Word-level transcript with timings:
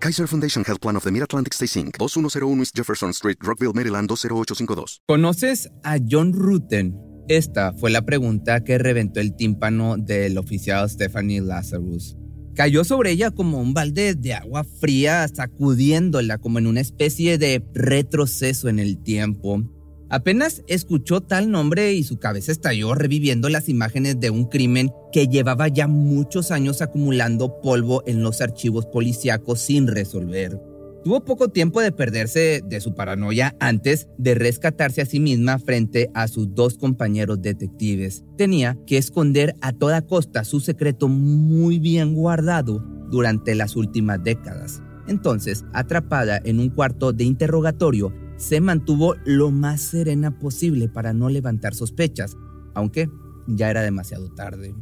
Kaiser 0.00 0.28
Foundation 0.28 0.64
Health 0.64 0.80
Plan 0.80 0.96
of 0.96 1.02
the 1.02 1.10
Mid-Atlantic 1.10 1.54
Stay 1.54 1.66
Inc., 1.66 1.98
2101 1.98 2.60
East 2.60 2.76
Jefferson 2.76 3.10
Street, 3.10 3.38
Rockville, 3.40 3.72
Maryland 3.74 4.08
20852. 4.08 5.02
¿Conoces 5.06 5.70
a 5.82 5.98
John 6.08 6.32
Rutten? 6.32 6.94
Esta 7.28 7.72
fue 7.72 7.90
la 7.90 8.02
pregunta 8.02 8.62
que 8.62 8.78
reventó 8.78 9.20
el 9.20 9.34
tímpano 9.34 9.96
del 9.96 10.38
oficial 10.38 10.88
Stephanie 10.88 11.40
Lazarus. 11.40 12.16
Cayó 12.54 12.84
sobre 12.84 13.10
ella 13.10 13.30
como 13.30 13.60
un 13.60 13.74
balde 13.74 14.14
de 14.14 14.34
agua 14.34 14.64
fría, 14.64 15.26
sacudiéndola 15.28 16.38
como 16.38 16.58
en 16.58 16.66
una 16.66 16.80
especie 16.80 17.36
de 17.36 17.64
retroceso 17.74 18.68
en 18.68 18.78
el 18.78 19.02
tiempo. 19.02 19.62
Apenas 20.10 20.62
escuchó 20.68 21.20
tal 21.20 21.50
nombre 21.50 21.92
y 21.92 22.02
su 22.02 22.18
cabeza 22.18 22.50
estalló 22.50 22.94
reviviendo 22.94 23.50
las 23.50 23.68
imágenes 23.68 24.18
de 24.18 24.30
un 24.30 24.46
crimen 24.46 24.90
que 25.12 25.28
llevaba 25.28 25.68
ya 25.68 25.86
muchos 25.86 26.50
años 26.50 26.80
acumulando 26.80 27.60
polvo 27.60 28.02
en 28.06 28.22
los 28.22 28.40
archivos 28.40 28.86
policíacos 28.86 29.60
sin 29.60 29.86
resolver. 29.86 30.58
Tuvo 31.04 31.24
poco 31.24 31.48
tiempo 31.48 31.80
de 31.80 31.92
perderse 31.92 32.62
de 32.64 32.80
su 32.80 32.94
paranoia 32.94 33.54
antes 33.60 34.08
de 34.16 34.34
rescatarse 34.34 35.02
a 35.02 35.06
sí 35.06 35.20
misma 35.20 35.58
frente 35.58 36.10
a 36.14 36.26
sus 36.26 36.54
dos 36.54 36.78
compañeros 36.78 37.40
detectives. 37.42 38.24
Tenía 38.36 38.78
que 38.86 38.96
esconder 38.96 39.54
a 39.60 39.72
toda 39.72 40.02
costa 40.02 40.42
su 40.44 40.60
secreto 40.60 41.08
muy 41.08 41.78
bien 41.78 42.14
guardado 42.14 42.82
durante 43.10 43.54
las 43.54 43.76
últimas 43.76 44.22
décadas. 44.24 44.82
Entonces, 45.06 45.64
atrapada 45.72 46.40
en 46.44 46.58
un 46.60 46.68
cuarto 46.68 47.12
de 47.12 47.24
interrogatorio, 47.24 48.12
se 48.38 48.60
mantuvo 48.62 49.16
lo 49.26 49.50
más 49.50 49.82
serena 49.82 50.38
posible 50.38 50.88
para 50.88 51.12
no 51.12 51.28
levantar 51.28 51.74
sospechas, 51.74 52.36
aunque 52.72 53.10
ya 53.46 53.68
era 53.68 53.82
demasiado 53.82 54.30
tarde. 54.30 54.74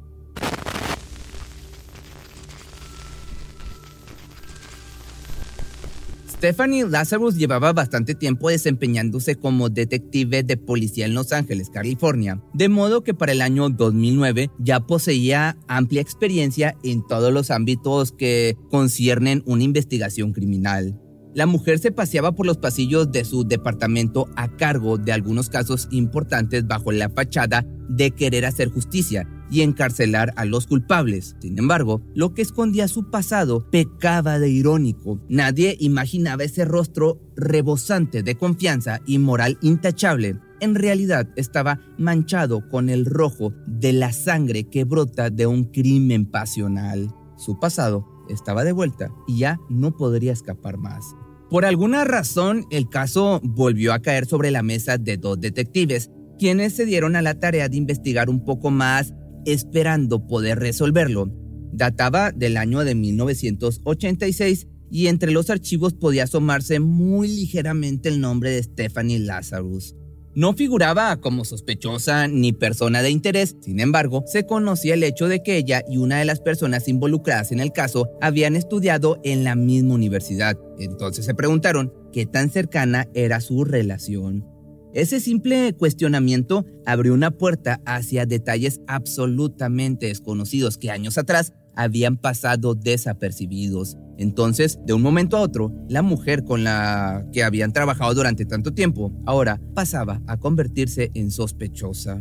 Stephanie 6.28 6.86
Lazarus 6.86 7.36
llevaba 7.36 7.72
bastante 7.72 8.14
tiempo 8.14 8.50
desempeñándose 8.50 9.36
como 9.36 9.70
detective 9.70 10.42
de 10.42 10.58
policía 10.58 11.06
en 11.06 11.14
Los 11.14 11.32
Ángeles, 11.32 11.70
California, 11.70 12.42
de 12.52 12.68
modo 12.68 13.02
que 13.02 13.14
para 13.14 13.32
el 13.32 13.40
año 13.40 13.70
2009 13.70 14.50
ya 14.58 14.80
poseía 14.80 15.56
amplia 15.66 16.02
experiencia 16.02 16.76
en 16.84 17.06
todos 17.06 17.32
los 17.32 17.50
ámbitos 17.50 18.12
que 18.12 18.58
conciernen 18.70 19.42
una 19.46 19.64
investigación 19.64 20.34
criminal 20.34 21.00
la 21.36 21.44
mujer 21.44 21.78
se 21.78 21.92
paseaba 21.92 22.32
por 22.32 22.46
los 22.46 22.56
pasillos 22.56 23.12
de 23.12 23.22
su 23.26 23.44
departamento 23.44 24.26
a 24.36 24.48
cargo 24.56 24.96
de 24.96 25.12
algunos 25.12 25.50
casos 25.50 25.86
importantes 25.90 26.66
bajo 26.66 26.92
la 26.92 27.10
fachada 27.10 27.62
de 27.90 28.10
querer 28.12 28.46
hacer 28.46 28.70
justicia 28.70 29.28
y 29.50 29.60
encarcelar 29.60 30.32
a 30.36 30.46
los 30.46 30.66
culpables. 30.66 31.36
Sin 31.42 31.58
embargo, 31.58 32.00
lo 32.14 32.32
que 32.32 32.40
escondía 32.40 32.88
su 32.88 33.10
pasado 33.10 33.68
pecaba 33.70 34.38
de 34.38 34.48
irónico. 34.48 35.20
Nadie 35.28 35.76
imaginaba 35.78 36.42
ese 36.42 36.64
rostro 36.64 37.20
rebosante 37.36 38.22
de 38.22 38.38
confianza 38.38 39.02
y 39.04 39.18
moral 39.18 39.58
intachable. 39.60 40.40
En 40.60 40.74
realidad 40.74 41.28
estaba 41.36 41.80
manchado 41.98 42.66
con 42.70 42.88
el 42.88 43.04
rojo 43.04 43.52
de 43.66 43.92
la 43.92 44.14
sangre 44.14 44.70
que 44.70 44.84
brota 44.84 45.28
de 45.28 45.46
un 45.46 45.64
crimen 45.64 46.24
pasional. 46.24 47.14
Su 47.36 47.60
pasado 47.60 48.08
estaba 48.30 48.64
de 48.64 48.72
vuelta 48.72 49.10
y 49.26 49.40
ya 49.40 49.60
no 49.68 49.94
podría 49.98 50.32
escapar 50.32 50.78
más. 50.78 51.14
Por 51.50 51.64
alguna 51.64 52.04
razón, 52.04 52.66
el 52.70 52.88
caso 52.88 53.40
volvió 53.44 53.92
a 53.92 54.00
caer 54.00 54.26
sobre 54.26 54.50
la 54.50 54.62
mesa 54.62 54.98
de 54.98 55.16
dos 55.16 55.40
detectives, 55.40 56.10
quienes 56.38 56.74
se 56.74 56.86
dieron 56.86 57.14
a 57.14 57.22
la 57.22 57.38
tarea 57.38 57.68
de 57.68 57.76
investigar 57.76 58.28
un 58.28 58.44
poco 58.44 58.70
más, 58.70 59.14
esperando 59.44 60.26
poder 60.26 60.58
resolverlo. 60.58 61.30
Databa 61.72 62.32
del 62.32 62.56
año 62.56 62.80
de 62.84 62.96
1986 62.96 64.66
y 64.90 65.06
entre 65.06 65.30
los 65.30 65.48
archivos 65.48 65.94
podía 65.94 66.24
asomarse 66.24 66.80
muy 66.80 67.28
ligeramente 67.28 68.08
el 68.08 68.20
nombre 68.20 68.50
de 68.50 68.62
Stephanie 68.64 69.20
Lazarus. 69.20 69.94
No 70.36 70.52
figuraba 70.52 71.16
como 71.16 71.46
sospechosa 71.46 72.28
ni 72.28 72.52
persona 72.52 73.00
de 73.00 73.08
interés, 73.08 73.56
sin 73.62 73.80
embargo, 73.80 74.22
se 74.26 74.44
conocía 74.44 74.92
el 74.92 75.02
hecho 75.02 75.28
de 75.28 75.42
que 75.42 75.56
ella 75.56 75.82
y 75.88 75.96
una 75.96 76.18
de 76.18 76.26
las 76.26 76.40
personas 76.40 76.88
involucradas 76.88 77.52
en 77.52 77.60
el 77.60 77.72
caso 77.72 78.10
habían 78.20 78.54
estudiado 78.54 79.18
en 79.24 79.44
la 79.44 79.54
misma 79.54 79.94
universidad. 79.94 80.58
Entonces 80.78 81.24
se 81.24 81.34
preguntaron 81.34 81.90
qué 82.12 82.26
tan 82.26 82.50
cercana 82.50 83.08
era 83.14 83.40
su 83.40 83.64
relación. 83.64 84.44
Ese 84.92 85.20
simple 85.20 85.72
cuestionamiento 85.72 86.66
abrió 86.84 87.14
una 87.14 87.30
puerta 87.30 87.80
hacia 87.86 88.26
detalles 88.26 88.82
absolutamente 88.88 90.08
desconocidos 90.08 90.76
que 90.76 90.90
años 90.90 91.16
atrás 91.16 91.54
habían 91.74 92.18
pasado 92.18 92.74
desapercibidos. 92.74 93.96
Entonces, 94.18 94.78
de 94.84 94.92
un 94.92 95.02
momento 95.02 95.36
a 95.36 95.40
otro, 95.40 95.72
la 95.88 96.02
mujer 96.02 96.44
con 96.44 96.64
la 96.64 97.26
que 97.32 97.44
habían 97.44 97.72
trabajado 97.72 98.14
durante 98.14 98.44
tanto 98.44 98.72
tiempo 98.72 99.12
ahora 99.26 99.60
pasaba 99.74 100.22
a 100.26 100.38
convertirse 100.38 101.10
en 101.14 101.30
sospechosa. 101.30 102.20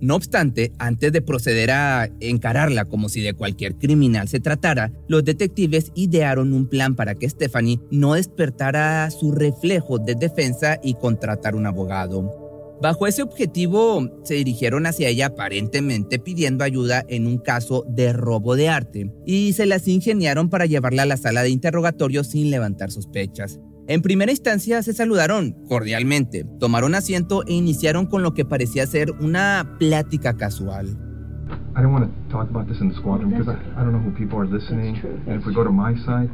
No 0.00 0.16
obstante, 0.16 0.72
antes 0.78 1.12
de 1.12 1.20
proceder 1.20 1.70
a 1.70 2.08
encararla 2.20 2.86
como 2.86 3.10
si 3.10 3.20
de 3.20 3.34
cualquier 3.34 3.76
criminal 3.76 4.28
se 4.28 4.40
tratara, 4.40 4.92
los 5.08 5.24
detectives 5.24 5.92
idearon 5.94 6.54
un 6.54 6.68
plan 6.68 6.94
para 6.94 7.14
que 7.14 7.28
Stephanie 7.28 7.80
no 7.90 8.14
despertara 8.14 9.10
su 9.10 9.32
reflejo 9.32 9.98
de 9.98 10.14
defensa 10.14 10.78
y 10.82 10.94
contratar 10.94 11.54
un 11.54 11.66
abogado. 11.66 12.49
Bajo 12.82 13.06
ese 13.06 13.22
objetivo, 13.22 14.08
se 14.24 14.34
dirigieron 14.34 14.86
hacia 14.86 15.08
ella 15.08 15.26
aparentemente 15.26 16.18
pidiendo 16.18 16.64
ayuda 16.64 17.04
en 17.08 17.26
un 17.26 17.36
caso 17.36 17.84
de 17.86 18.14
robo 18.14 18.56
de 18.56 18.70
arte 18.70 19.12
y 19.26 19.52
se 19.52 19.66
las 19.66 19.86
ingeniaron 19.86 20.48
para 20.48 20.64
llevarla 20.64 21.02
a 21.02 21.06
la 21.06 21.18
sala 21.18 21.42
de 21.42 21.50
interrogatorio 21.50 22.24
sin 22.24 22.50
levantar 22.50 22.90
sospechas. 22.90 23.60
En 23.86 24.00
primera 24.00 24.32
instancia 24.32 24.82
se 24.82 24.94
saludaron 24.94 25.56
cordialmente, 25.68 26.46
tomaron 26.58 26.94
asiento 26.94 27.44
e 27.46 27.52
iniciaron 27.52 28.06
con 28.06 28.22
lo 28.22 28.32
que 28.32 28.46
parecía 28.46 28.86
ser 28.86 29.10
una 29.20 29.76
plática 29.78 30.38
casual. 30.38 30.96
I 31.76 31.82
don't 31.82 31.92
want 31.92 32.06
to 32.06 32.32
talk 32.32 32.48
about 32.48 32.66
this 32.66 32.80
in 32.80 32.88
the 32.88 32.96
squadron 32.96 33.30
because 33.30 33.48
I, 33.48 33.56
I 33.76 33.84
don't 33.84 33.92
know 33.92 34.00
who 34.00 34.12
people 34.12 34.38
are 34.38 34.46
listening. 34.46 34.96
And 35.26 35.40
if 35.40 35.46
we 35.46 35.52
go 35.52 35.64
to 35.64 35.70
my 35.70 35.94
side, 36.06 36.30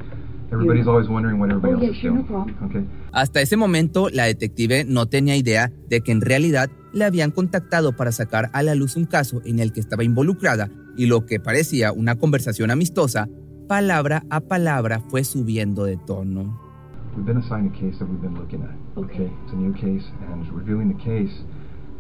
everybody's 0.53 0.87
always 0.87 1.09
wondering 1.09 1.39
what 1.39 1.51
everybody 1.51 1.87
else 1.87 1.97
is 1.97 2.03
doing. 2.03 2.27
Okay. 2.65 2.85
Hasta 3.13 3.41
ese 3.41 3.57
momento, 3.57 4.09
la 4.11 4.25
detective 4.27 4.85
no 4.85 5.07
tenía 5.07 5.37
idea 5.37 5.73
de 5.89 6.01
que 6.01 6.13
en 6.13 6.21
realidad 6.21 6.71
le 6.93 7.05
habían 7.05 7.31
contactado 7.31 7.97
para 7.97 8.13
sacar 8.13 8.51
a 8.53 8.63
la 8.63 8.75
luz 8.75 8.97
un 8.97 9.07
caso 9.07 9.41
en 9.45 9.59
el 9.59 9.73
que 9.73 9.81
estaba 9.81 10.05
involucrada 10.05 10.71
y 10.97 11.07
lo 11.07 11.27
que 11.27 11.41
parecía 11.41 11.93
una 11.93 12.17
conversación 12.17 12.71
amistosa, 12.71 13.29
palabra 13.69 14.23
a 14.31 14.41
palabra 14.41 15.01
fue 15.09 15.25
subiendo 15.25 15.85
de 15.85 15.97
tono. 15.97 16.61
We've 17.17 17.25
been 17.25 17.39
assigned 17.39 17.75
a 17.75 17.79
case 17.79 17.99
that 17.99 18.09
we've 18.09 18.21
been 18.21 18.35
looking 18.35 18.63
at. 18.63 18.77
Okay. 18.97 19.31
It's 19.45 19.53
a 19.53 19.57
new 19.57 19.73
case, 19.73 20.05
and 20.31 20.47
reviewing 20.53 20.89
the 20.89 21.03
case, 21.03 21.33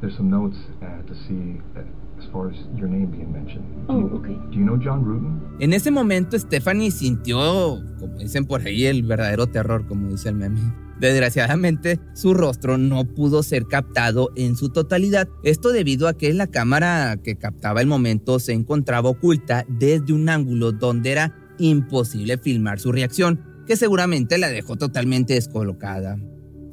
there's 0.00 0.16
some 0.16 0.28
notes 0.30 0.56
uh, 0.82 1.02
to 1.06 1.14
see 1.26 1.60
uh, 1.76 1.80
as 2.18 2.26
far 2.32 2.48
as 2.50 2.56
your 2.78 2.88
name 2.88 3.06
being 3.10 3.30
mentioned. 3.32 3.64
Do 3.86 3.92
Oh, 3.92 3.98
you, 4.00 4.16
okay. 4.18 4.34
Do 4.50 4.58
you 4.58 4.64
know 4.64 4.76
John 4.78 5.04
Rutten? 5.04 5.40
En 5.60 5.72
ese 5.72 5.90
momento 5.90 6.38
Stephanie 6.38 6.90
sintió, 6.90 7.82
como 7.98 8.18
dicen 8.18 8.46
por 8.46 8.62
ahí, 8.62 8.86
el 8.86 9.02
verdadero 9.02 9.46
terror, 9.46 9.86
como 9.86 10.08
dice 10.08 10.28
el 10.30 10.36
meme. 10.36 10.60
Desgraciadamente, 11.00 12.00
su 12.14 12.32
rostro 12.32 12.78
no 12.78 13.04
pudo 13.04 13.42
ser 13.42 13.66
captado 13.66 14.30
en 14.34 14.56
su 14.56 14.70
totalidad. 14.70 15.28
Esto 15.42 15.70
debido 15.70 16.08
a 16.08 16.14
que 16.14 16.32
la 16.32 16.46
cámara 16.46 17.16
que 17.22 17.36
captaba 17.36 17.82
el 17.82 17.86
momento 17.86 18.38
se 18.38 18.54
encontraba 18.54 19.10
oculta 19.10 19.66
desde 19.68 20.14
un 20.14 20.28
ángulo 20.30 20.72
donde 20.72 21.12
era 21.12 21.34
imposible 21.58 22.38
filmar 22.38 22.78
su 22.80 22.92
reacción, 22.92 23.40
que 23.66 23.76
seguramente 23.76 24.38
la 24.38 24.48
dejó 24.48 24.76
totalmente 24.76 25.34
descolocada. 25.34 26.16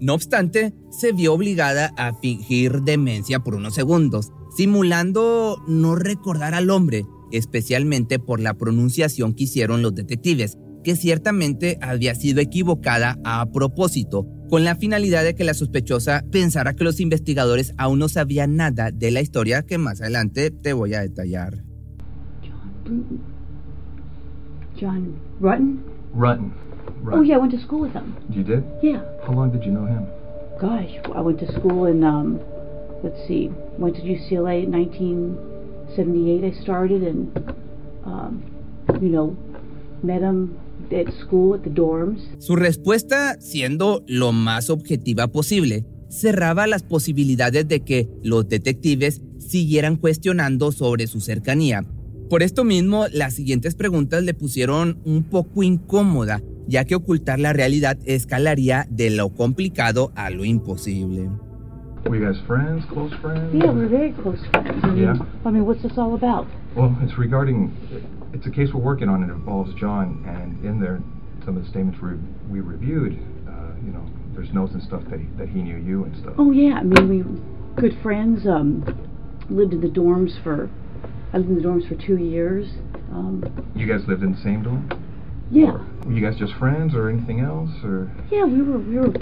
No 0.03 0.15
obstante, 0.15 0.73
se 0.89 1.13
vio 1.13 1.33
obligada 1.33 1.93
a 1.95 2.13
fingir 2.13 2.81
demencia 2.81 3.39
por 3.39 3.55
unos 3.55 3.73
segundos, 3.73 4.33
simulando 4.53 5.63
no 5.65 5.95
recordar 5.95 6.53
al 6.53 6.71
hombre, 6.71 7.05
especialmente 7.31 8.19
por 8.19 8.41
la 8.41 8.55
pronunciación 8.55 9.33
que 9.33 9.45
hicieron 9.45 9.81
los 9.81 9.95
detectives, 9.95 10.57
que 10.83 10.97
ciertamente 10.97 11.77
había 11.81 12.15
sido 12.15 12.41
equivocada 12.41 13.17
a 13.23 13.49
propósito, 13.53 14.27
con 14.49 14.65
la 14.65 14.75
finalidad 14.75 15.23
de 15.23 15.35
que 15.35 15.45
la 15.45 15.53
sospechosa 15.53 16.25
pensara 16.29 16.73
que 16.73 16.83
los 16.83 16.99
investigadores 16.99 17.73
aún 17.77 17.99
no 17.99 18.09
sabían 18.09 18.57
nada 18.57 18.91
de 18.91 19.09
la 19.09 19.21
historia 19.21 19.63
que 19.63 19.77
más 19.77 20.01
adelante 20.01 20.51
te 20.51 20.73
voy 20.73 20.95
a 20.95 20.99
detallar. 20.99 21.63
John 24.77 25.15
Rutten? 25.39 25.79
Rutten. 26.13 26.62
Oh, 27.11 27.21
yeah, 27.21 27.35
I 27.35 27.37
went 27.37 27.51
to 27.51 27.61
school 27.61 27.81
with 27.81 27.93
him. 27.93 28.15
You 28.29 28.43
did? 28.43 28.63
Yeah. 28.81 29.01
How 29.25 29.33
long 29.33 29.51
did 29.51 29.65
you 29.65 29.71
know 29.71 29.85
him? 29.85 30.07
Gosh, 30.59 30.91
I 31.13 31.21
went 31.21 31.39
to 31.39 31.51
school 31.51 31.85
in 31.85 32.03
um, 32.03 32.39
let's 33.03 33.27
see, 33.27 33.51
went 33.77 33.95
to 33.97 34.01
UCLA 34.01 34.63
in 34.63 34.71
1978. 34.71 36.43
I 36.43 36.61
started 36.63 37.03
and, 37.03 37.55
um, 38.05 38.43
you 39.01 39.09
know, 39.09 39.35
met 40.01 40.21
him 40.21 40.57
at 40.91 41.13
school, 41.19 41.55
at 41.55 41.63
the 41.63 41.69
dorms. 41.69 42.21
Su 42.39 42.55
respuesta, 42.55 43.37
siendo 43.39 44.03
lo 44.07 44.31
más 44.31 44.69
objetiva 44.69 45.27
posible, 45.27 45.85
cerraba 46.09 46.67
las 46.67 46.83
posibilidades 46.83 47.67
de 47.67 47.81
que 47.81 48.09
los 48.23 48.47
detectives 48.47 49.21
siguieran 49.39 49.97
cuestionando 49.97 50.71
sobre 50.71 51.07
su 51.07 51.19
cercanía. 51.19 51.83
Por 52.29 52.41
esto 52.41 52.63
mismo, 52.63 53.05
las 53.11 53.33
siguientes 53.33 53.75
preguntas 53.75 54.23
le 54.23 54.33
pusieron 54.33 54.99
un 55.05 55.23
poco 55.23 55.61
incómoda, 55.61 56.41
ya 56.67 56.85
que 56.85 56.95
ocultar 56.95 57.39
la 57.39 57.53
realidad 57.53 57.97
escalaría 58.05 58.85
de 58.89 59.09
lo 59.09 59.29
complicado 59.29 60.11
a 60.15 60.29
lo 60.29 60.43
imposible. 60.45 61.29
Were 62.05 62.17
you 62.17 62.25
guys 62.25 62.39
friends, 62.45 62.83
close 62.91 63.13
friends? 63.21 63.53
Yeah, 63.53 63.71
we're 63.71 63.87
very 63.87 64.11
close 64.11 64.39
friends. 64.51 64.83
I 64.83 64.87
mean, 64.87 64.97
Yeah. 65.03 65.15
I 65.45 65.51
mean, 65.51 65.65
what's 65.65 65.81
this 65.83 65.97
all 65.97 66.15
about? 66.15 66.47
Well, 66.75 66.93
it's 67.01 67.17
regarding, 67.17 67.71
it's 68.33 68.45
a 68.45 68.51
case 68.51 68.69
we're 68.73 68.81
working 68.81 69.07
on. 69.07 69.23
It 69.23 69.29
involves 69.31 69.73
John, 69.75 70.21
and 70.27 70.63
in 70.65 70.81
there, 70.81 70.99
some 71.45 71.55
of 71.55 71.63
the 71.63 71.69
statements 71.69 71.99
we, 72.01 72.11
we 72.49 72.59
reviewed, 72.59 73.17
uh, 73.47 73.51
you 73.85 73.91
know, 73.93 74.03
there's 74.35 74.51
notes 74.51 74.73
and 74.73 74.83
stuff 74.83 75.03
that 75.09 75.19
he, 75.19 75.27
that 75.37 75.47
he 75.47 75.61
knew 75.61 75.77
you 75.77 76.03
and 76.03 76.15
stuff. 76.17 76.33
Oh 76.37 76.51
yeah, 76.51 76.75
I 76.75 76.83
mean, 76.83 77.07
we 77.07 77.81
good 77.81 77.97
friends. 78.01 78.45
Um, 78.47 78.83
lived 79.49 79.73
in 79.73 79.81
the 79.81 79.87
dorms 79.89 80.41
for. 80.43 80.69
I 81.33 81.37
lived 81.37 81.49
in 81.51 81.55
the 81.55 81.61
dorms 81.61 81.87
for 81.87 81.95
two 81.95 82.17
years. 82.17 82.67
Um, 83.11 83.43
You 83.75 83.87
guys 83.87 84.05
lived 84.07 84.23
in 84.23 84.31
the 84.33 84.41
same 84.41 84.63
dorm? 84.63 84.89
Yeah, 85.51 85.77
were 86.05 86.13
you 86.13 86.21
guys 86.21 86.37
just 86.37 86.53
friends 86.55 86.95
or 86.95 87.09
anything 87.09 87.39
else? 87.39 87.71
Or, 87.83 88.09
yeah, 88.31 88.45
we 88.45 88.61
were 88.61 88.79
we 88.79 88.97
were 88.97 89.13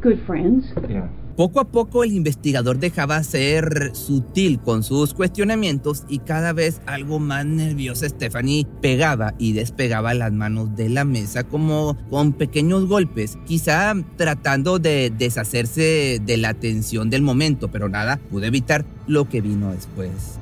good 0.00 0.20
friends. 0.26 0.66
yeah. 0.88 1.08
Poco 1.36 1.60
a 1.60 1.64
poco 1.64 2.02
el 2.02 2.14
investigador 2.14 2.80
dejaba 2.80 3.22
ser 3.22 3.94
sutil 3.94 4.58
con 4.58 4.82
sus 4.82 5.14
cuestionamientos 5.14 6.02
y 6.08 6.18
cada 6.18 6.52
vez 6.52 6.80
algo 6.86 7.20
más 7.20 7.46
nerviosa 7.46 8.08
Stephanie 8.08 8.66
pegaba 8.82 9.34
y 9.38 9.52
despegaba 9.52 10.14
las 10.14 10.32
manos 10.32 10.74
de 10.74 10.88
la 10.88 11.04
mesa 11.04 11.44
como 11.44 11.96
con 12.10 12.32
pequeños 12.32 12.88
golpes, 12.88 13.38
quizá 13.46 13.94
tratando 14.16 14.80
de 14.80 15.12
deshacerse 15.16 16.20
de 16.20 16.36
la 16.38 16.54
tensión 16.54 17.08
del 17.08 17.22
momento, 17.22 17.68
pero 17.68 17.88
nada, 17.88 18.18
pudo 18.30 18.44
evitar 18.46 18.84
lo 19.06 19.28
que 19.28 19.40
vino 19.40 19.70
después. 19.70 20.40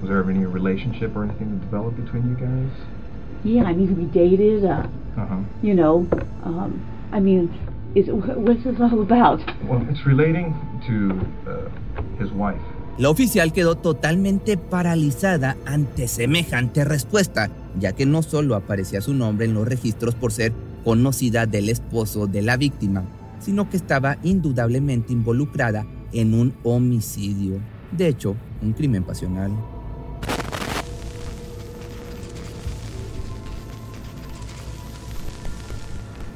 Was 0.00 0.08
there 0.10 0.20
ever 0.20 0.30
any 0.30 0.46
relationship 0.46 1.16
or 1.16 1.24
anything 1.24 1.58
that 1.58 1.70
developed 1.72 1.96
between 1.96 2.22
you 2.28 2.36
guys? 2.36 2.70
Yeah, 3.44 3.64
I 3.70 3.74
mean, 3.74 3.96
we 3.96 4.04
dated. 4.12 4.64
Uh, 4.64 4.82
Uh-huh. 5.18 5.38
you 5.62 5.72
know, 5.74 6.06
um, 6.44 6.74
I 7.10 7.20
mean, 7.20 7.48
is 7.94 8.06
wh- 8.08 8.36
what's 8.36 8.62
this 8.64 8.78
all 8.78 9.00
about? 9.00 9.40
Well, 9.66 9.80
it's 9.90 10.04
relating 10.04 10.52
to 10.86 11.14
uh, 11.50 11.70
his 12.22 12.30
wife. 12.32 12.60
La 12.98 13.08
oficial 13.08 13.50
quedó 13.54 13.76
totalmente 13.76 14.58
paralizada 14.58 15.56
ante 15.64 16.06
semejante 16.06 16.84
respuesta, 16.84 17.48
ya 17.80 17.92
que 17.92 18.04
no 18.04 18.20
solo 18.20 18.56
aparecía 18.56 19.00
su 19.00 19.14
nombre 19.14 19.46
en 19.46 19.54
los 19.54 19.66
registros 19.66 20.14
por 20.14 20.32
ser 20.32 20.52
conocida 20.84 21.46
del 21.46 21.70
esposo 21.70 22.26
de 22.26 22.42
la 22.42 22.58
víctima, 22.58 23.04
sino 23.38 23.70
que 23.70 23.78
estaba 23.78 24.18
indudablemente 24.22 25.14
involucrada 25.14 25.86
en 26.12 26.34
un 26.34 26.52
homicidio, 26.62 27.58
de 27.90 28.08
hecho, 28.08 28.36
un 28.62 28.74
crimen 28.74 29.02
pasional. 29.02 29.50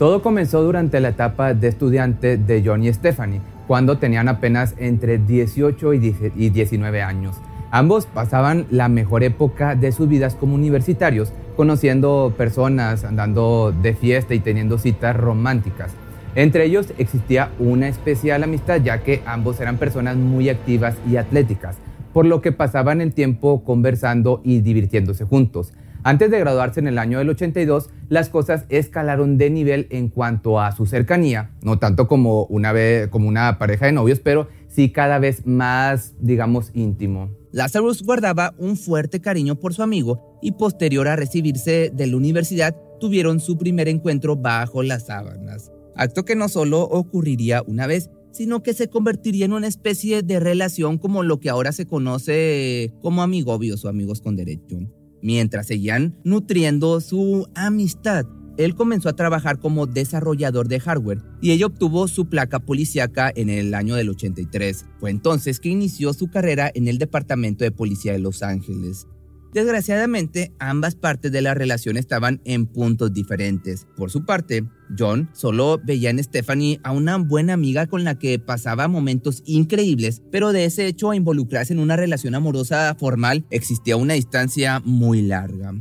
Todo 0.01 0.23
comenzó 0.23 0.63
durante 0.63 0.99
la 0.99 1.11
etapa 1.11 1.53
de 1.53 1.69
estudiante 1.69 2.39
de 2.39 2.63
John 2.65 2.83
y 2.83 2.91
Stephanie, 2.91 3.43
cuando 3.67 3.99
tenían 3.99 4.29
apenas 4.29 4.75
entre 4.79 5.19
18 5.19 5.93
y 5.93 5.99
10 5.99 6.17
y 6.37 6.49
19 6.49 7.03
años. 7.03 7.37
Ambos 7.71 8.07
pasaban 8.07 8.65
la 8.71 8.89
mejor 8.89 9.25
época 9.25 9.75
de 9.75 9.93
sus 9.93 10.09
vidas 10.09 10.37
como 10.37 10.55
universitarios, 10.55 11.35
conociendo 11.55 12.33
personas, 12.35 13.05
andando 13.05 13.75
de 13.83 13.93
fiesta 13.93 14.33
y 14.33 14.41
teniendo 14.41 14.79
citas 14.79 15.15
románticas. 15.15 15.93
Entre 16.35 16.65
ellos 16.65 16.95
existía 16.97 17.51
una 17.59 17.87
especial 17.87 18.43
amistad 18.43 18.81
ya 18.83 19.03
que 19.03 19.23
ambos 19.27 19.61
eran 19.61 19.77
personas 19.77 20.17
muy 20.17 20.49
activas 20.49 20.97
y 21.11 21.19
atléticas, 21.19 21.77
por 22.15 22.25
lo 22.25 22.41
que 22.41 22.53
pasaban 22.53 23.03
el 23.03 23.13
tiempo 23.13 23.65
conversando 23.65 24.41
y 24.45 24.61
divirtiéndose 24.61 25.27
juntos. 25.27 25.75
Antes 26.03 26.31
de 26.31 26.39
graduarse 26.39 26.81
en 26.81 26.87
el 26.87 26.99
año 26.99 27.19
del 27.19 27.29
82, 27.29 27.91
las 28.09 28.31
cosas 28.31 28.65
escalaron 28.71 29.37
de 29.37 29.51
nivel 29.51 29.87
en 29.91 30.09
cuanto 30.09 30.59
a 30.59 30.73
su 30.73 30.87
cercanía, 30.87 31.51
no 31.63 31.79
tanto 31.79 32.09
como 32.09 32.45
una, 32.47 32.73
vez, 32.73 33.09
como 33.09 33.29
una 33.29 33.59
pareja 33.59 33.87
de 33.87 33.93
novios, 33.93 34.19
pero 34.21 34.49
sí 34.69 34.91
cada 34.91 35.19
vez 35.19 35.47
más, 35.47 36.15
digamos, 36.19 36.71
íntimo. 36.75 37.31
Lazarus 37.53 38.03
guardaba 38.03 38.55
un 38.57 38.77
fuerte 38.77 39.21
cariño 39.21 39.57
por 39.57 39.75
su 39.75 39.83
amigo 39.83 40.39
y 40.41 40.53
posterior 40.53 41.07
a 41.07 41.17
recibirse 41.17 41.91
de 41.93 42.07
la 42.07 42.17
universidad 42.17 42.75
tuvieron 42.99 43.41
su 43.41 43.59
primer 43.59 43.89
encuentro 43.89 44.37
bajo 44.37 44.83
las 44.83 45.07
sábanas. 45.07 45.71
Acto 45.97 46.25
que 46.25 46.37
no 46.37 46.49
solo 46.49 46.83
ocurriría 46.83 47.63
una 47.67 47.87
vez, 47.87 48.09
sino 48.33 48.63
que 48.63 48.73
se 48.73 48.89
convertiría 48.89 49.45
en 49.45 49.53
una 49.53 49.67
especie 49.67 50.23
de 50.23 50.41
relación 50.41 50.99
como 50.99 51.23
lo 51.23 51.41
que 51.41 51.51
ahora 51.51 51.73
se 51.73 51.87
conoce 51.87 52.93
como 53.03 53.23
amigobios 53.23 53.85
o 53.85 53.89
amigos 53.89 54.21
con 54.21 54.37
derecho. 54.37 54.79
Mientras 55.23 55.67
seguían 55.67 56.17
nutriendo 56.25 57.01
su 57.01 57.49
amistad, 57.55 58.27
él 58.57 58.75
comenzó 58.75 59.09
a 59.09 59.17
trabajar 59.17 59.59
como 59.59 59.87
desarrollador 59.87 60.69
de 60.69 60.81
hardware 60.81 61.23
y 61.41 61.53
ella 61.53 61.67
obtuvo 61.67 62.09
su 62.09 62.29
placa 62.29 62.59
policíaca 62.61 63.33
en 63.35 63.49
el 63.49 63.75
año 63.75 63.95
del 63.95 64.11
83. 64.11 64.87
Fue 64.99 65.11
entonces 65.11 65.61
que 65.61 65.71
inició 65.71 66.13
su 66.13 66.29
carrera 66.29 66.71
en 66.75 66.89
el 66.89 66.99
Departamento 66.99 67.65
de 67.65 67.71
Policía 67.71 68.13
de 68.13 68.19
Los 68.19 68.43
Ángeles. 68.43 69.07
Desgraciadamente, 69.53 70.53
ambas 70.61 70.95
partes 70.95 71.33
de 71.33 71.43
la 71.43 71.55
relación 71.55 71.97
estaban 71.97 72.41
en 72.45 72.67
puntos 72.67 73.13
diferentes. 73.13 73.87
Por 73.97 74.11
su 74.11 74.25
parte, 74.25 74.65
John 74.97 75.29
solo 75.33 75.81
veía 75.83 76.11
en 76.11 76.23
Stephanie 76.23 76.81
a 76.85 76.93
una 76.93 77.17
buena 77.17 77.55
amiga 77.55 77.87
con 77.87 78.05
la 78.05 78.19
que 78.19 78.39
pasaba 78.39 78.87
momentos 78.87 79.43
increíbles, 79.47 80.23
pero 80.31 80.53
de 80.53 80.67
ese 80.67 80.87
hecho 80.87 81.11
a 81.11 81.17
involucrarse 81.17 81.73
en 81.73 81.81
una 81.81 81.97
relación 81.97 82.35
amorosa 82.35 82.95
formal 82.99 83.45
existía 83.51 83.97
una 83.97 84.15
distancia 84.15 84.81
muy 84.85 85.23
larga. 85.23 85.75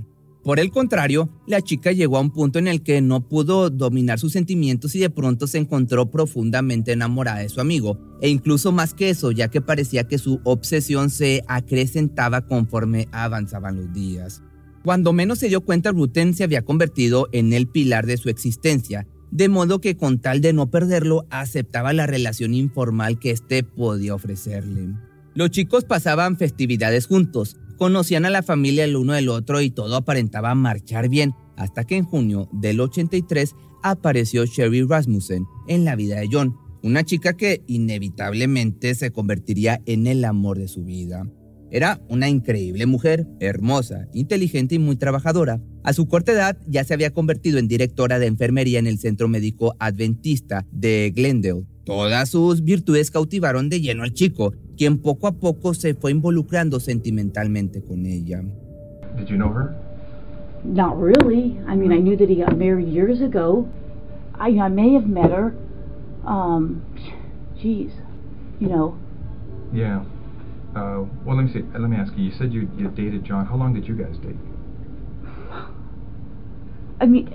Por 0.44 0.60
el 0.60 0.72
contrario, 0.72 1.30
la 1.48 1.62
chica 1.62 1.92
llegó 1.92 2.18
a 2.18 2.22
un 2.22 2.32
punto 2.32 2.60
en 2.60 2.68
el 2.68 2.82
que 2.82 3.02
no 3.02 3.28
pudo 3.28 3.70
dominar 3.70 4.20
sus 4.20 4.32
sentimientos 4.32 4.96
y 4.96 5.00
de 5.00 5.10
pronto 5.10 5.48
se 5.48 5.58
encontró 5.58 6.10
profundamente 6.10 6.94
enamorada 6.94 7.40
de 7.40 7.50
su 7.50 7.60
amigo, 7.60 8.00
e 8.22 8.30
incluso 8.30 8.72
más 8.72 8.94
que 8.94 9.10
eso, 9.10 9.32
ya 9.32 9.50
que 9.50 9.60
parecía 9.60 10.08
que 10.08 10.18
su 10.18 10.40
obsesión 10.46 11.10
se 11.10 11.44
acrecentaba 11.48 12.46
conforme 12.46 13.10
avanzaban 13.12 13.76
los 13.76 13.94
días. 13.94 14.42
Cuando 14.84 15.12
menos 15.12 15.40
se 15.40 15.50
dio 15.50 15.62
cuenta, 15.62 15.92
Ruten 15.92 16.34
se 16.34 16.46
había 16.46 16.62
convertido 16.62 17.28
en 17.34 17.52
el 17.52 17.68
pilar 17.68 18.06
de 18.06 18.16
su 18.16 18.30
existencia, 18.30 19.08
de 19.32 19.50
modo 19.50 19.82
que 19.82 19.98
con 19.98 20.20
tal 20.20 20.40
de 20.40 20.54
no 20.54 20.72
perderlo, 20.72 21.26
aceptaba 21.30 21.92
la 21.92 22.08
relación 22.08 22.54
informal 22.54 23.20
que 23.20 23.32
éste 23.32 23.64
podía 23.64 24.16
ofrecerle. 24.16 24.96
Los 25.36 25.52
chicos 25.52 25.84
pasaban 25.86 26.38
festividades 26.38 27.08
juntos, 27.08 27.58
conocían 27.80 28.26
a 28.26 28.30
la 28.30 28.44
familia 28.44 28.84
el 28.84 28.98
uno 28.98 29.14
del 29.14 29.30
otro 29.30 29.62
y 29.62 29.72
todo 29.72 29.96
aparentaba 29.96 30.54
marchar 30.54 31.10
bien, 31.10 31.34
hasta 31.56 31.86
que 31.86 31.96
en 31.96 32.04
junio 32.04 32.50
del 32.52 32.80
83 32.80 33.56
apareció 33.82 34.46
Sherry 34.46 34.84
Rasmussen 34.84 35.46
en 35.68 35.86
la 35.86 35.96
vida 35.96 36.20
de 36.20 36.28
John, 36.32 36.56
una 36.84 37.04
chica 37.04 37.34
que 37.34 37.64
inevitablemente 37.68 38.94
se 38.96 39.12
convertiría 39.12 39.82
en 39.86 40.08
el 40.08 40.24
amor 40.26 40.60
de 40.60 40.68
su 40.68 40.84
vida. 40.84 41.26
Era 41.72 42.02
una 42.10 42.30
increíble 42.30 42.86
mujer, 42.86 43.28
hermosa, 43.40 44.08
inteligente 44.14 44.76
y 44.76 44.80
muy 44.80 44.96
trabajadora. 44.96 45.62
A 45.84 45.94
su 45.94 46.08
corta 46.08 46.32
edad 46.32 46.58
ya 46.68 46.84
se 46.84 46.94
había 46.94 47.14
convertido 47.14 47.60
en 47.60 47.68
directora 47.68 48.20
de 48.20 48.26
enfermería 48.26 48.80
en 48.80 48.88
el 48.88 49.00
Centro 49.00 49.28
Médico 49.28 49.76
Adventista 49.80 50.66
de 50.72 51.14
Glendale. 51.16 51.66
Todas 51.90 52.30
sus 52.30 52.64
virtudes 52.64 53.10
cautivaron 53.10 53.68
de 53.68 53.82
lleno 53.82 54.04
al 54.04 54.14
chico, 54.14 54.54
quien 54.78 55.00
poco 55.00 55.26
a 55.26 55.32
poco 55.32 55.74
se 55.74 55.96
fue 55.96 56.12
involucrando 56.12 56.80
sentimentalmente 56.80 57.82
con 57.82 58.06
ella. 58.06 58.44
Did 59.18 59.28
you 59.28 59.38
know 59.38 59.52
her? 59.52 59.74
Not 60.64 61.02
really. 61.02 61.58
I 61.68 61.76
mean, 61.76 61.92
I 61.92 62.00
knew 62.00 62.16
that 62.16 62.30
he 62.30 62.36
got 62.36 62.56
married 62.56 62.90
years 62.90 63.22
ago. 63.22 63.68
I 64.40 64.50
I 64.50 64.70
may 64.70 64.94
have 64.94 65.08
met 65.08 65.32
her. 65.32 65.56
Um, 66.28 66.84
geez, 67.60 67.92
you 68.60 68.68
know. 68.70 68.96
Yeah. 69.74 70.04
Uh, 70.76 71.06
well, 71.26 71.38
let 71.38 71.46
me 71.46 71.52
see. 71.52 71.64
Let 71.74 71.90
me 71.90 71.98
ask 71.98 72.14
you. 72.16 72.26
You 72.26 72.32
said 72.38 72.54
you 72.54 72.70
you 72.78 72.90
dated 72.90 73.26
John. 73.26 73.48
How 73.48 73.56
long 73.56 73.74
did 73.74 73.88
you 73.88 73.96
guys 73.96 74.16
date? 74.22 74.38
I 77.02 77.08
mean, 77.08 77.30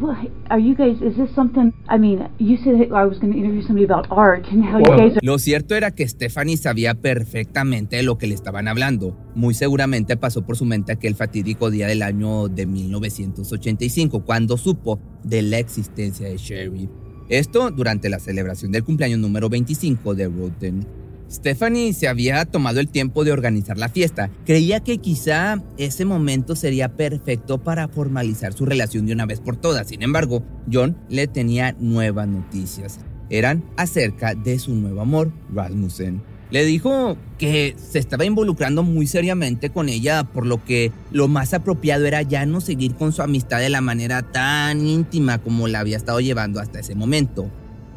what 0.00 0.16
are 0.48 0.60
you 0.60 0.74
guys? 0.74 1.00
Is 1.02 1.16
this 1.16 1.30
something? 1.34 1.72
I 1.88 1.98
mean, 1.98 2.28
you 2.38 2.56
said 2.58 2.74
I 2.92 3.04
was 3.06 3.18
going 3.18 3.32
to 3.32 3.38
interview 3.38 3.62
somebody 3.62 3.84
about 3.84 4.06
art 4.10 4.46
and 4.50 4.64
how 4.64 4.78
you 4.78 4.84
Well- 4.88 4.98
guys 4.98 5.16
are. 5.16 5.20
Lo 5.22 5.38
cierto 5.38 5.74
era 5.74 5.90
que 5.90 6.06
Stephanie 6.08 6.56
sabía 6.56 6.94
perfectamente 6.94 7.96
de 7.96 8.02
lo 8.02 8.18
que 8.18 8.26
le 8.26 8.34
estaban 8.34 8.68
hablando. 8.68 9.16
Muy 9.34 9.54
seguramente 9.54 10.16
pasó 10.16 10.42
por 10.42 10.56
su 10.56 10.64
mente 10.64 10.92
aquel 10.92 11.14
fatídico 11.14 11.70
día 11.70 11.86
del 11.86 12.02
año 12.02 12.48
de 12.48 12.66
1985, 12.66 14.24
cuando 14.24 14.56
supo 14.56 15.00
de 15.24 15.42
la 15.42 15.58
existencia 15.58 16.28
de 16.28 16.36
Sherry. 16.36 16.88
Esto 17.28 17.70
durante 17.70 18.08
la 18.08 18.18
celebración 18.18 18.72
del 18.72 18.82
cumpleaños 18.84 19.20
número 19.20 19.48
25 19.48 20.14
de 20.14 20.28
Roten. 20.28 20.86
Stephanie 21.30 21.92
se 21.92 22.08
había 22.08 22.44
tomado 22.44 22.80
el 22.80 22.88
tiempo 22.88 23.22
de 23.24 23.32
organizar 23.32 23.78
la 23.78 23.88
fiesta. 23.88 24.30
Creía 24.44 24.80
que 24.80 24.98
quizá 24.98 25.62
ese 25.78 26.04
momento 26.04 26.56
sería 26.56 26.96
perfecto 26.96 27.58
para 27.58 27.86
formalizar 27.88 28.52
su 28.52 28.66
relación 28.66 29.06
de 29.06 29.12
una 29.12 29.26
vez 29.26 29.40
por 29.40 29.56
todas. 29.56 29.88
Sin 29.88 30.02
embargo, 30.02 30.42
John 30.70 30.96
le 31.08 31.28
tenía 31.28 31.76
nuevas 31.78 32.26
noticias. 32.26 32.98
Eran 33.30 33.64
acerca 33.76 34.34
de 34.34 34.58
su 34.58 34.74
nuevo 34.74 35.00
amor, 35.00 35.32
Rasmussen. 35.54 36.20
Le 36.50 36.64
dijo 36.64 37.16
que 37.38 37.76
se 37.78 38.00
estaba 38.00 38.24
involucrando 38.24 38.82
muy 38.82 39.06
seriamente 39.06 39.70
con 39.70 39.88
ella, 39.88 40.24
por 40.24 40.46
lo 40.46 40.64
que 40.64 40.90
lo 41.12 41.28
más 41.28 41.54
apropiado 41.54 42.06
era 42.06 42.22
ya 42.22 42.44
no 42.44 42.60
seguir 42.60 42.96
con 42.96 43.12
su 43.12 43.22
amistad 43.22 43.60
de 43.60 43.70
la 43.70 43.80
manera 43.80 44.22
tan 44.22 44.84
íntima 44.84 45.38
como 45.38 45.68
la 45.68 45.78
había 45.78 45.96
estado 45.96 46.18
llevando 46.18 46.58
hasta 46.58 46.80
ese 46.80 46.96
momento. 46.96 47.48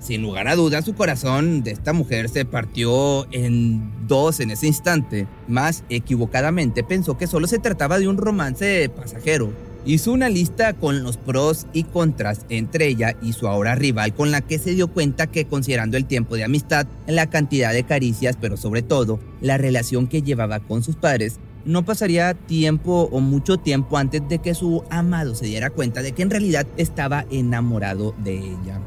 Sin 0.03 0.22
lugar 0.22 0.50
a 0.50 0.57
dudas, 0.57 0.83
su 0.83 0.95
corazón 0.95 1.63
de 1.63 1.72
esta 1.72 1.93
mujer 1.93 2.27
se 2.27 2.43
partió 2.43 3.25
en 3.31 4.05
dos 4.05 4.41
en 4.41 4.51
ese 4.51 4.67
instante. 4.67 5.27
Más 5.48 5.86
equivocadamente 5.88 6.83
pensó 6.83 7.17
que 7.17 7.25
solo 7.25 7.48
se 7.48 7.57
trataba 7.57 8.00
de 8.00 8.10
un 8.10 8.17
romance 8.17 8.91
pasajero. 8.93 9.53
Hizo 9.86 10.12
una 10.12 10.27
lista 10.27 10.74
con 10.74 11.03
los 11.03 11.15
pros 11.15 11.67
y 11.72 11.83
contras 11.86 12.45
entre 12.50 12.88
ella 12.88 13.15
y 13.22 13.31
su 13.31 13.48
ahora 13.48 13.75
rival 13.75 14.13
con 14.13 14.31
la 14.31 14.41
que 14.41 14.60
se 14.60 14.75
dio 14.75 14.89
cuenta 14.89 15.27
que 15.27 15.45
considerando 15.45 15.95
el 15.95 16.03
tiempo 16.03 16.36
de 16.36 16.43
amistad, 16.43 16.86
la 17.07 17.29
cantidad 17.29 17.72
de 17.72 17.83
caricias, 17.83 18.38
pero 18.39 18.57
sobre 18.57 18.81
todo 18.81 19.22
la 19.39 19.57
relación 19.57 20.07
que 20.07 20.22
llevaba 20.22 20.60
con 20.60 20.83
sus 20.83 20.98
padres, 20.98 21.39
no 21.63 21.86
pasaría 21.86 22.33
tiempo 22.33 23.07
o 23.10 23.22
mucho 23.22 23.55
tiempo 23.55 23.98
antes 23.98 24.22
de 24.27 24.39
que 24.39 24.53
su 24.53 24.83
amado 24.89 25.33
se 25.33 25.45
diera 25.45 25.69
cuenta 25.69 26.01
de 26.01 26.12
que 26.12 26.24
en 26.24 26.29
realidad 26.29 26.67
estaba 26.75 27.25
enamorado 27.29 28.13
de 28.22 28.38
ella. 28.38 28.81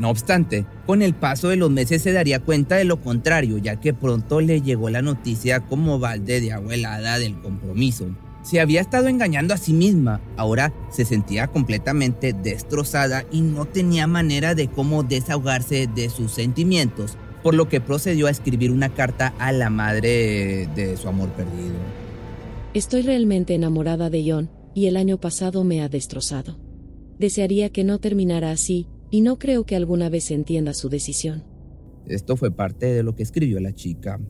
No 0.00 0.08
obstante, 0.08 0.64
con 0.86 1.02
el 1.02 1.12
paso 1.12 1.50
de 1.50 1.56
los 1.56 1.70
meses 1.70 2.00
se 2.00 2.12
daría 2.12 2.40
cuenta 2.40 2.76
de 2.76 2.86
lo 2.86 3.02
contrario, 3.02 3.58
ya 3.58 3.76
que 3.76 3.92
pronto 3.92 4.40
le 4.40 4.62
llegó 4.62 4.88
la 4.88 5.02
noticia 5.02 5.60
como 5.60 5.98
balde 5.98 6.40
de 6.40 6.52
agua 6.52 6.74
helada 6.74 7.18
del 7.18 7.38
compromiso. 7.38 8.06
Se 8.42 8.60
había 8.60 8.80
estado 8.80 9.08
engañando 9.08 9.52
a 9.52 9.58
sí 9.58 9.74
misma, 9.74 10.22
ahora 10.38 10.72
se 10.90 11.04
sentía 11.04 11.48
completamente 11.48 12.32
destrozada 12.32 13.26
y 13.30 13.42
no 13.42 13.66
tenía 13.66 14.06
manera 14.06 14.54
de 14.54 14.68
cómo 14.68 15.02
desahogarse 15.02 15.86
de 15.86 16.08
sus 16.08 16.32
sentimientos, 16.32 17.18
por 17.42 17.52
lo 17.52 17.68
que 17.68 17.82
procedió 17.82 18.26
a 18.26 18.30
escribir 18.30 18.70
una 18.70 18.88
carta 18.88 19.34
a 19.38 19.52
la 19.52 19.68
madre 19.68 20.66
de 20.74 20.96
su 20.96 21.08
amor 21.08 21.28
perdido. 21.32 21.74
Estoy 22.72 23.02
realmente 23.02 23.54
enamorada 23.54 24.08
de 24.08 24.24
John, 24.26 24.50
y 24.74 24.86
el 24.86 24.96
año 24.96 25.18
pasado 25.20 25.62
me 25.62 25.82
ha 25.82 25.90
destrozado. 25.90 26.58
Desearía 27.18 27.68
que 27.68 27.84
no 27.84 27.98
terminara 27.98 28.50
así, 28.50 28.86
y 29.10 29.20
no 29.20 29.38
creo 29.38 29.64
que 29.64 29.76
alguna 29.76 30.08
vez 30.08 30.30
entienda 30.30 30.74
su 30.74 30.88
decisión. 30.88 31.44
Esto 32.06 32.36
fue 32.36 32.50
parte 32.50 32.86
de 32.86 33.02
lo 33.02 33.14
que 33.14 33.22
escribió 33.22 33.60
la 33.60 33.72
chica. 33.72 34.20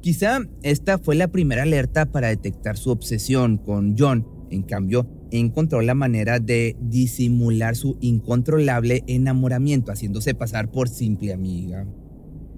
Quizá 0.00 0.40
esta 0.62 0.98
fue 0.98 1.14
la 1.14 1.28
primera 1.28 1.62
alerta 1.62 2.06
para 2.06 2.28
detectar 2.28 2.76
su 2.76 2.90
obsesión 2.90 3.58
con 3.58 3.96
John. 3.98 4.26
En 4.50 4.62
cambio, 4.62 5.06
encontró 5.30 5.80
la 5.82 5.94
manera 5.94 6.40
de 6.40 6.76
disimular 6.80 7.76
su 7.76 7.98
incontrolable 8.00 9.04
enamoramiento 9.06 9.92
haciéndose 9.92 10.34
pasar 10.34 10.70
por 10.70 10.88
simple 10.88 11.32
amiga. 11.32 11.86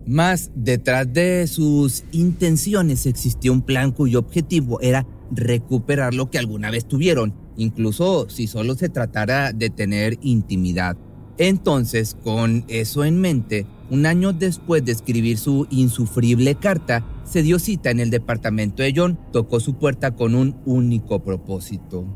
Más 0.06 0.50
detrás 0.54 1.12
de 1.12 1.46
sus 1.46 2.04
intenciones 2.12 3.06
existía 3.06 3.52
un 3.52 3.62
plan 3.62 3.92
cuyo 3.92 4.20
objetivo 4.20 4.80
era 4.80 5.06
recuperar 5.30 6.14
lo 6.14 6.30
que 6.30 6.38
alguna 6.38 6.70
vez 6.70 6.86
tuvieron, 6.86 7.34
incluso 7.56 8.28
si 8.28 8.46
solo 8.46 8.74
se 8.74 8.88
tratara 8.88 9.52
de 9.52 9.70
tener 9.70 10.18
intimidad. 10.22 10.96
Entonces, 11.38 12.16
con 12.22 12.64
eso 12.68 13.04
en 13.04 13.20
mente, 13.20 13.66
un 13.90 14.06
año 14.06 14.32
después 14.32 14.84
de 14.84 14.92
escribir 14.92 15.38
su 15.38 15.66
insufrible 15.70 16.54
carta, 16.54 17.04
se 17.24 17.42
dio 17.42 17.58
cita 17.58 17.90
en 17.90 18.00
el 18.00 18.10
departamento 18.10 18.82
de 18.82 18.92
John, 18.94 19.18
tocó 19.32 19.60
su 19.60 19.74
puerta 19.74 20.14
con 20.14 20.34
un 20.34 20.56
único 20.66 21.20
propósito. 21.20 22.06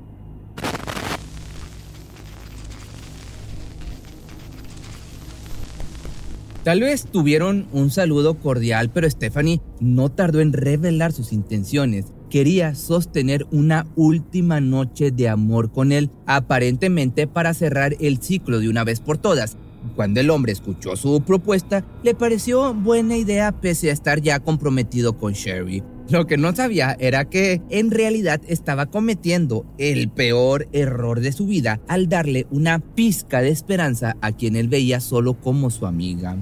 Tal 6.66 6.80
vez 6.80 7.06
tuvieron 7.06 7.68
un 7.72 7.90
saludo 7.90 8.40
cordial, 8.40 8.90
pero 8.90 9.08
Stephanie 9.08 9.60
no 9.78 10.10
tardó 10.10 10.40
en 10.40 10.52
revelar 10.52 11.12
sus 11.12 11.32
intenciones 11.32 12.06
quería 12.30 12.74
sostener 12.74 13.46
una 13.50 13.86
última 13.96 14.60
noche 14.60 15.10
de 15.10 15.28
amor 15.28 15.70
con 15.70 15.92
él, 15.92 16.10
aparentemente 16.26 17.26
para 17.26 17.54
cerrar 17.54 17.96
el 18.00 18.22
ciclo 18.22 18.60
de 18.60 18.68
una 18.68 18.84
vez 18.84 19.00
por 19.00 19.18
todas. 19.18 19.56
Cuando 19.94 20.20
el 20.20 20.30
hombre 20.30 20.52
escuchó 20.52 20.96
su 20.96 21.20
propuesta, 21.22 21.84
le 22.02 22.14
pareció 22.14 22.74
buena 22.74 23.16
idea 23.16 23.52
pese 23.52 23.90
a 23.90 23.92
estar 23.92 24.20
ya 24.20 24.40
comprometido 24.40 25.16
con 25.16 25.32
Sherry. 25.32 25.82
Lo 26.08 26.26
que 26.26 26.36
no 26.36 26.54
sabía 26.54 26.96
era 27.00 27.28
que 27.28 27.60
en 27.68 27.90
realidad 27.90 28.40
estaba 28.46 28.86
cometiendo 28.86 29.66
el 29.76 30.08
peor 30.08 30.68
error 30.72 31.20
de 31.20 31.32
su 31.32 31.46
vida 31.46 31.80
al 31.88 32.08
darle 32.08 32.46
una 32.50 32.78
pizca 32.78 33.40
de 33.42 33.48
esperanza 33.48 34.16
a 34.20 34.32
quien 34.32 34.54
él 34.54 34.68
veía 34.68 35.00
solo 35.00 35.34
como 35.34 35.70
su 35.70 35.84
amiga. 35.86 36.36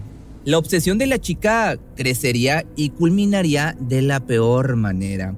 La 0.45 0.59
obsesión 0.59 0.99
de 0.99 1.07
la 1.07 1.19
chica 1.19 1.79
crecería 1.97 2.67
y 2.77 2.91
culminaría 2.91 3.75
de 3.81 4.03
la 4.03 4.21
peor 4.21 4.77
manera. 4.77 5.35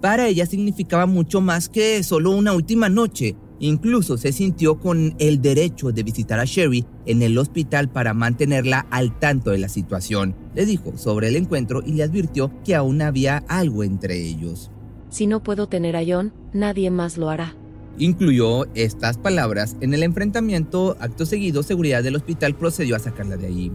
Para 0.00 0.28
ella 0.28 0.46
significaba 0.46 1.04
mucho 1.04 1.42
más 1.42 1.68
que 1.68 2.02
solo 2.02 2.30
una 2.30 2.54
última 2.54 2.88
noche. 2.88 3.36
Incluso 3.58 4.16
se 4.16 4.32
sintió 4.32 4.80
con 4.80 5.14
el 5.18 5.42
derecho 5.42 5.92
de 5.92 6.02
visitar 6.02 6.40
a 6.40 6.46
Sherry 6.46 6.86
en 7.04 7.20
el 7.20 7.36
hospital 7.36 7.90
para 7.90 8.14
mantenerla 8.14 8.86
al 8.90 9.18
tanto 9.18 9.50
de 9.50 9.58
la 9.58 9.68
situación. 9.68 10.34
Le 10.54 10.64
dijo 10.64 10.96
sobre 10.96 11.28
el 11.28 11.36
encuentro 11.36 11.82
y 11.84 11.92
le 11.92 12.02
advirtió 12.02 12.50
que 12.64 12.74
aún 12.74 13.02
había 13.02 13.44
algo 13.48 13.84
entre 13.84 14.16
ellos. 14.16 14.70
Si 15.10 15.26
no 15.26 15.42
puedo 15.42 15.68
tener 15.68 15.96
a 15.96 16.02
John, 16.06 16.32
nadie 16.54 16.90
más 16.90 17.18
lo 17.18 17.28
hará. 17.28 17.54
Incluyó 17.98 18.64
estas 18.74 19.18
palabras 19.18 19.76
en 19.82 19.92
el 19.92 20.02
enfrentamiento. 20.02 20.96
Acto 20.98 21.26
seguido, 21.26 21.62
seguridad 21.62 22.02
del 22.02 22.16
hospital 22.16 22.54
procedió 22.54 22.96
a 22.96 23.00
sacarla 23.00 23.36
de 23.36 23.48
allí. 23.48 23.72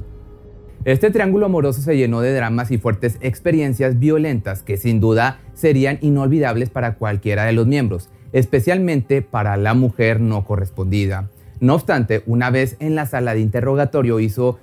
Este 0.86 1.12
triángulo 1.12 1.48
amoroso 1.48 1.82
se 1.82 1.98
llenó 1.98 2.22
de 2.22 2.34
dramas 2.34 2.72
y 2.72 2.78
fuertes 2.78 3.18
experiencias 3.22 4.00
violentas 4.00 4.64
que 4.64 4.78
sin 4.78 5.00
duda 5.00 5.40
serían 5.56 5.98
inolvidables 6.02 6.70
para 6.70 6.96
cualquiera 6.96 7.46
de 7.46 7.54
los 7.54 7.66
miembros, 7.66 8.10
especialmente 8.34 9.24
para 9.24 9.58
la 9.58 9.74
mujer 9.74 10.22
no 10.22 10.46
correspondida. 10.46 11.30
No 11.60 11.74
obstante, 11.74 12.22
una 12.28 12.52
vez 12.52 12.76
en 12.80 12.94
la 12.94 13.08
sala 13.08 13.34
de 13.34 13.40
interrogatorio 13.40 14.20
hizo 14.20 14.60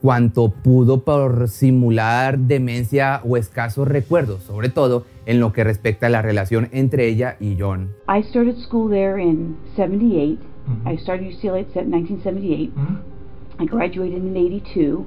cuanto 0.00 0.48
pudo 0.50 1.04
por 1.04 1.48
simular 1.48 2.38
demencia 2.38 3.20
o 3.24 3.36
escasos 3.36 3.86
recuerdos, 3.86 4.42
sobre 4.42 4.70
todo 4.70 5.04
en 5.26 5.38
lo 5.38 5.52
que 5.52 5.62
respecta 5.62 6.06
a 6.06 6.10
la 6.10 6.22
relación 6.22 6.68
entre 6.72 7.06
ella 7.06 7.36
y 7.38 7.56
John. 7.58 7.90
I 8.08 8.22
started 8.22 8.56
school 8.56 8.90
there 8.90 9.22
in 9.22 9.56
78. 9.76 10.40
I 10.86 10.96
started 10.96 11.26
UCLA 11.26 11.66
in 11.74 11.90
1978. 11.90 12.72
I 13.58 13.66
graduated 13.66 14.22
in 14.22 14.36
82. 14.36 15.06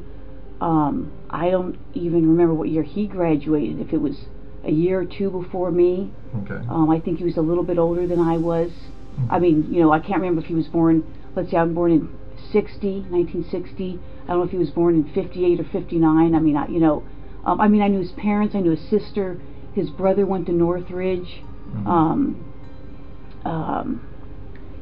Um, 0.62 1.12
I 1.30 1.50
don't 1.50 1.78
even 1.94 2.28
remember 2.28 2.54
what 2.54 2.70
year 2.70 2.84
he 2.84 3.08
graduated. 3.08 3.80
If 3.80 3.94
it 3.94 4.02
was 4.02 4.28
a 4.66 4.72
year 4.72 5.00
or 5.02 5.06
two 5.06 5.30
before 5.30 5.72
me. 5.72 6.12
Okay. 6.44 6.66
Um, 6.70 6.90
I 6.90 7.00
think 7.00 7.20
he 7.20 7.26
was 7.26 7.38
a 7.38 7.42
little 7.42 7.64
bit 7.64 7.78
older 7.78 8.08
than 8.08 8.20
I 8.20 8.38
was. 8.38 8.72
Mm-hmm. 8.72 9.32
I 9.32 9.40
mean, 9.40 9.74
you 9.74 9.82
know, 9.82 9.92
I 9.92 10.00
can't 10.00 10.22
remember 10.22 10.42
if 10.42 10.48
he 10.48 10.54
was 10.54 10.68
born. 10.68 11.04
Let's 11.36 11.52
say 11.52 11.58
I'm 11.58 11.74
born 11.74 11.92
in 11.92 12.10
60, 12.52 13.06
1960. 13.10 14.00
I 14.24 14.28
don't 14.28 14.38
know 14.38 14.44
if 14.44 14.52
he 14.52 14.58
was 14.58 14.70
born 14.70 14.96
in 14.96 15.14
58 15.14 15.60
or 15.60 15.64
59. 15.66 16.36
I 16.36 16.40
mean, 16.40 16.56
I, 16.56 16.68
you 16.68 16.80
know, 16.80 17.04
um, 17.46 17.60
I 17.60 17.68
mean, 17.68 17.82
I 17.82 17.88
knew 17.88 18.00
his 18.00 18.14
parents. 18.14 18.56
I 18.56 18.60
knew 18.60 18.72
his 18.72 18.90
sister. 18.90 19.42
His 19.74 19.90
brother 19.90 20.26
went 20.26 20.46
to 20.48 20.54
Northridge. 20.54 21.42
Mm-hmm. 21.68 21.88
Um, 21.88 22.54
um, 23.44 24.08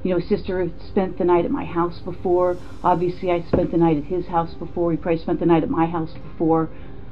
you 0.03 0.11
know, 0.11 0.19
his 0.19 0.29
sister 0.29 0.69
spent 0.87 1.17
the 1.17 1.23
night 1.23 1.45
at 1.45 1.51
my 1.51 1.65
house 1.65 1.99
before. 1.99 2.57
Obviously, 2.83 3.31
I 3.31 3.43
spent 3.47 3.71
the 3.71 3.77
night 3.77 3.97
at 3.97 4.03
his 4.05 4.27
house 4.27 4.53
before. 4.55 4.91
He 4.91 4.97
probably 4.97 5.21
spent 5.21 5.39
the 5.39 5.45
night 5.45 5.63
at 5.63 5.69
my 5.69 5.85
house 5.85 6.11
before. 6.13 6.69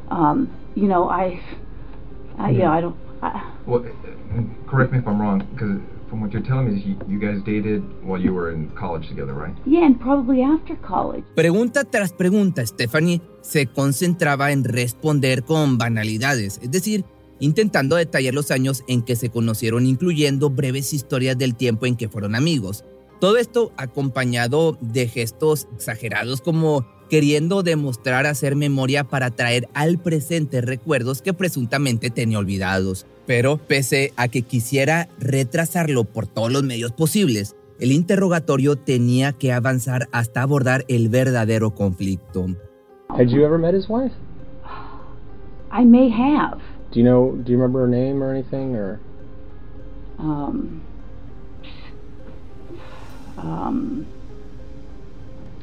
Um, 0.10 0.54
you 0.76 0.88
know, 0.88 1.10
I, 1.10 1.42
I, 2.40 2.52
yeah, 2.52 2.72
I 2.72 2.82
don't. 2.82 2.96
I, 3.22 3.44
well, 3.66 3.84
correct 4.68 4.92
me 4.92 5.00
if 5.00 5.08
I'm 5.08 5.22
wrong, 5.22 5.46
because 5.54 5.82
from 6.10 6.22
what 6.22 6.32
you're 6.32 6.42
telling 6.42 6.74
me, 6.74 6.98
you, 7.08 7.20
guys 7.20 7.42
dated 7.44 7.84
while 8.04 8.20
you 8.20 8.34
were 8.34 8.52
in 8.52 8.70
college 8.72 9.08
together, 9.10 9.34
right? 9.34 9.54
Yeah, 9.66 9.86
and 9.86 10.00
probably 10.00 10.42
after 10.42 10.76
college. 10.78 11.24
Pregunta 11.36 11.84
tras 11.84 12.14
pregunta, 12.14 12.66
Stephanie 12.66 13.22
se 13.42 13.68
concentraba 13.68 14.52
en 14.52 14.64
responder 14.64 15.44
con 15.44 15.78
banalidades, 15.78 16.60
es 16.64 16.72
decir, 16.72 17.06
intentando 17.40 17.96
detallar 17.96 18.34
los 18.34 18.52
años 18.52 18.84
en 18.88 19.02
que 19.02 19.16
se 19.16 19.30
conocieron, 19.30 19.86
incluyendo 19.86 20.50
breves 20.50 20.94
historias 20.94 21.38
del 21.38 21.56
tiempo 21.56 21.86
en 21.86 21.96
que 21.96 22.10
fueron 22.10 22.36
amigos. 22.36 22.86
Todo 23.20 23.38
esto 23.38 23.74
acompañado 23.76 24.78
de 24.80 25.08
gestos 25.08 25.68
exagerados 25.76 26.42
como 26.42 26.86
queriendo 27.10 27.64
demostrar 27.64 28.26
hacer 28.26 28.56
memoria 28.56 29.04
para 29.04 29.32
traer 29.32 29.68
al 29.74 29.98
presente 29.98 30.62
recuerdos 30.62 31.22
que 31.22 31.34
presuntamente 31.34 32.10
tenía 32.10 32.40
olvidados. 32.40 33.06
Pero 33.26 33.58
pese 33.58 34.14
a 34.16 34.28
que 34.28 34.44
quisiera 34.44 35.10
retrasarlo 35.20 36.04
por 36.04 36.28
todos 36.28 36.52
los 36.52 36.64
medios 36.64 36.92
posibles, 36.92 37.56
el 37.80 37.92
interrogatorio 37.92 38.76
tenía 38.76 39.34
que 39.34 39.54
avanzar 39.54 40.08
hasta 40.12 40.42
abordar 40.42 40.86
el 40.88 41.10
verdadero 41.10 41.72
conflicto. 41.72 42.48
Had 43.10 43.30
you 43.30 43.44
ever 43.44 43.58
met 43.58 43.74
his 43.74 43.90
wife? 43.90 44.14
I 45.72 45.86
may 45.86 46.10
have. 46.10 46.60
Do 46.92 47.00
you 47.00 47.06
know? 47.06 47.36
Do 47.44 47.52
you 47.52 47.58
remember 47.58 47.82
her 47.82 47.88
name 47.88 48.24
or 48.24 48.32
anything, 48.32 48.76
or? 48.76 49.00
Um. 50.18 50.82
Um. 53.38 54.06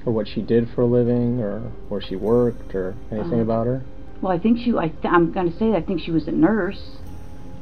Or 0.07 0.13
what 0.13 0.29
she 0.29 0.41
did 0.41 0.69
for 0.75 0.83
a 0.83 0.87
living, 0.87 1.41
or 1.41 1.61
where 1.89 2.01
she 2.01 2.15
worked, 2.15 2.75
or 2.77 2.95
anything 3.11 3.41
uh, 3.41 3.43
about 3.43 3.67
her? 3.67 3.83
Well, 4.23 4.33
I 4.33 4.39
think 4.39 4.59
she. 4.59 4.73
I 4.73 4.89
th- 4.89 5.05
I'm 5.05 5.33
going 5.33 5.51
to 5.51 5.59
say 5.59 5.71
that 5.73 5.77
I 5.77 5.83
think 5.83 6.01
she 6.01 6.13
was 6.13 6.29
a 6.29 6.33
nurse. 6.33 6.81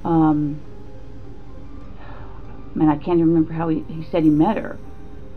Um. 0.05 0.63
Man, 2.75 2.91
I 2.91 2.97
can't 2.97 3.19
even 3.19 3.29
remember 3.29 3.55
how 3.55 3.69
he, 3.69 3.81
he 3.89 4.05
said 4.11 4.25
he 4.25 4.29
met 4.29 4.59
her. 4.59 4.79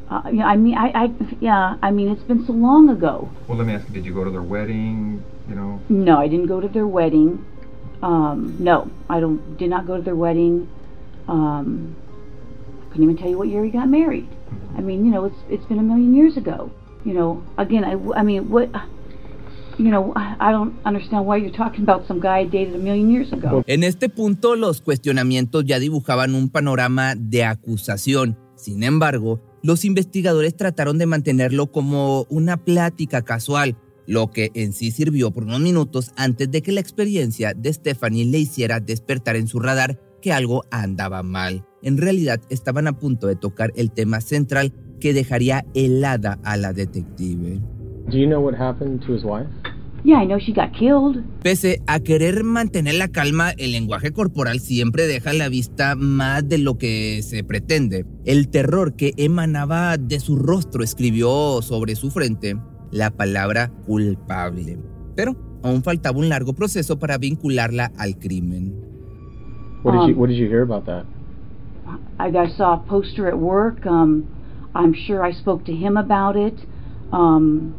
Uh, 0.09 0.21
yeah, 0.31 0.45
I 0.45 0.55
mean, 0.55 0.75
I, 0.77 1.05
I, 1.05 1.09
yeah, 1.39 1.77
I 1.81 1.91
mean, 1.91 2.09
it's 2.09 2.23
been 2.23 2.45
so 2.45 2.53
long 2.53 2.89
ago. 2.89 3.29
Well, 3.47 3.57
let 3.57 3.67
me 3.67 3.73
ask 3.73 3.87
you: 3.87 3.93
Did 3.93 4.05
you 4.05 4.13
go 4.13 4.23
to 4.23 4.31
their 4.31 4.41
wedding? 4.41 5.23
You 5.47 5.55
know? 5.55 5.81
No, 5.87 6.17
I 6.17 6.27
didn't 6.27 6.47
go 6.47 6.59
to 6.59 6.67
their 6.67 6.87
wedding. 6.87 7.45
Um, 8.01 8.57
no, 8.59 8.91
I 9.09 9.21
don't. 9.21 9.57
Did 9.57 9.69
not 9.69 9.87
go 9.87 9.95
to 9.95 10.03
their 10.03 10.15
wedding. 10.15 10.69
Um, 11.29 11.95
couldn't 12.89 13.03
even 13.03 13.17
tell 13.17 13.29
you 13.29 13.37
what 13.37 13.47
year 13.47 13.63
he 13.63 13.69
got 13.69 13.87
married. 13.87 14.27
I 14.77 14.81
mean, 14.81 15.05
you 15.05 15.11
know, 15.11 15.25
it's 15.25 15.37
it's 15.49 15.65
been 15.65 15.79
a 15.79 15.83
million 15.83 16.13
years 16.13 16.35
ago. 16.35 16.71
You 17.07 17.13
know, 17.13 17.41
again, 17.55 17.85
I, 17.85 17.95
I 18.19 18.23
mean, 18.23 18.49
what. 18.49 18.69
You 19.79 19.91
know, 19.91 20.11
I 20.15 20.51
don't 20.51 20.73
understand 20.85 21.27
why 21.27 21.37
you're 21.37 21.55
talking 21.55 21.83
about 21.83 22.07
some 22.07 22.19
guy 22.19 22.45
dated 22.45 22.73
a 22.73 22.79
million 22.79 23.11
years 23.11 23.31
ago. 23.31 23.63
En 23.67 23.83
este 23.83 24.09
punto, 24.09 24.55
los 24.55 24.81
cuestionamientos 24.81 25.65
ya 25.65 25.77
dibujaban 25.77 26.33
un 26.33 26.49
panorama 26.49 27.13
de 27.15 27.43
acusación. 27.43 28.35
Sin 28.55 28.81
embargo, 28.81 29.39
los 29.61 29.85
investigadores 29.85 30.57
trataron 30.57 30.97
de 30.97 31.05
mantenerlo 31.05 31.71
como 31.71 32.25
una 32.29 32.57
plática 32.57 33.21
casual, 33.21 33.77
lo 34.07 34.31
que 34.31 34.49
en 34.55 34.73
sí 34.73 34.89
sirvió 34.89 35.29
por 35.29 35.43
unos 35.43 35.59
minutos 35.59 36.11
antes 36.17 36.49
de 36.49 36.63
que 36.63 36.71
la 36.71 36.81
experiencia 36.81 37.53
de 37.53 37.71
Stephanie 37.71 38.25
le 38.25 38.39
hiciera 38.39 38.79
despertar 38.79 39.35
en 39.35 39.47
su 39.47 39.59
radar 39.59 40.01
que 40.23 40.33
algo 40.33 40.63
andaba 40.71 41.21
mal. 41.21 41.63
En 41.83 41.97
realidad 41.97 42.41
estaban 42.49 42.87
a 42.87 42.97
punto 42.97 43.27
de 43.27 43.35
tocar 43.35 43.71
el 43.75 43.91
tema 43.91 44.21
central 44.21 44.73
que 44.99 45.13
dejaría 45.13 45.65
helada 45.73 46.39
a 46.43 46.57
la 46.57 46.73
detective. 46.73 47.59
Do 48.09 48.17
you 48.17 48.27
know 48.27 48.39
what 48.39 48.55
happened 48.55 49.01
to 49.05 49.13
his 49.13 49.23
wife? 49.23 49.47
Yeah, 50.03 50.21
I 50.21 50.25
know 50.25 50.39
she 50.39 50.53
got 50.53 50.71
killed. 50.71 51.23
Pese 51.43 51.81
a 51.87 51.99
querer 51.99 52.43
mantener 52.43 52.93
la 52.95 53.09
calma, 53.09 53.51
el 53.57 53.73
lenguaje 53.73 54.13
corporal 54.13 54.59
siempre 54.59 55.07
deja 55.07 55.31
a 55.31 55.33
la 55.33 55.49
vista 55.49 55.95
más 55.95 56.47
de 56.47 56.59
lo 56.59 56.77
que 56.77 57.21
se 57.23 57.43
pretende. 57.43 58.05
El 58.23 58.47
terror 58.47 58.95
que 58.95 59.13
emanaba 59.17 59.97
de 59.97 60.19
su 60.19 60.37
rostro 60.37 60.83
escribió 60.83 61.61
sobre 61.61 61.95
su 61.95 62.11
frente 62.11 62.55
la 62.91 63.09
palabra 63.09 63.69
culpable. 63.85 64.77
Pero 65.15 65.35
aún 65.63 65.83
faltaba 65.83 66.19
un 66.19 66.29
largo 66.29 66.53
proceso 66.53 66.99
para 66.99 67.17
vincularla 67.17 67.91
al 67.97 68.17
crimen. 68.17 68.73
What 69.83 69.93
did, 69.93 70.01
um, 70.01 70.09
you, 70.09 70.15
what 70.15 70.29
did 70.29 70.37
you 70.37 70.47
hear 70.47 70.61
about 70.61 70.85
that? 70.85 71.05
I, 72.19 72.27
I 72.27 72.47
saw 72.55 72.75
a 72.75 72.83
poster 72.87 73.27
at 73.27 73.37
work. 73.37 73.85
Um, 73.85 74.25
I'm 74.75 74.93
sure 74.93 75.23
I 75.23 75.31
spoke 75.31 75.65
to 75.65 75.73
him 75.73 75.97
about 75.97 76.35
it. 76.35 76.53
Um, 77.11 77.73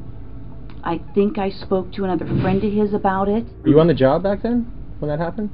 I 0.84 1.00
think 1.14 1.38
I 1.38 1.50
spoke 1.50 1.92
to 1.94 2.04
another 2.04 2.26
friend 2.40 2.62
of 2.64 2.72
his 2.72 2.94
about 2.94 3.28
it. 3.28 3.44
Were 3.62 3.70
you 3.70 3.80
on 3.80 3.88
the 3.88 3.94
job 3.94 4.22
back 4.22 4.42
then 4.42 4.66
when 5.00 5.08
that 5.10 5.18
happened? 5.18 5.50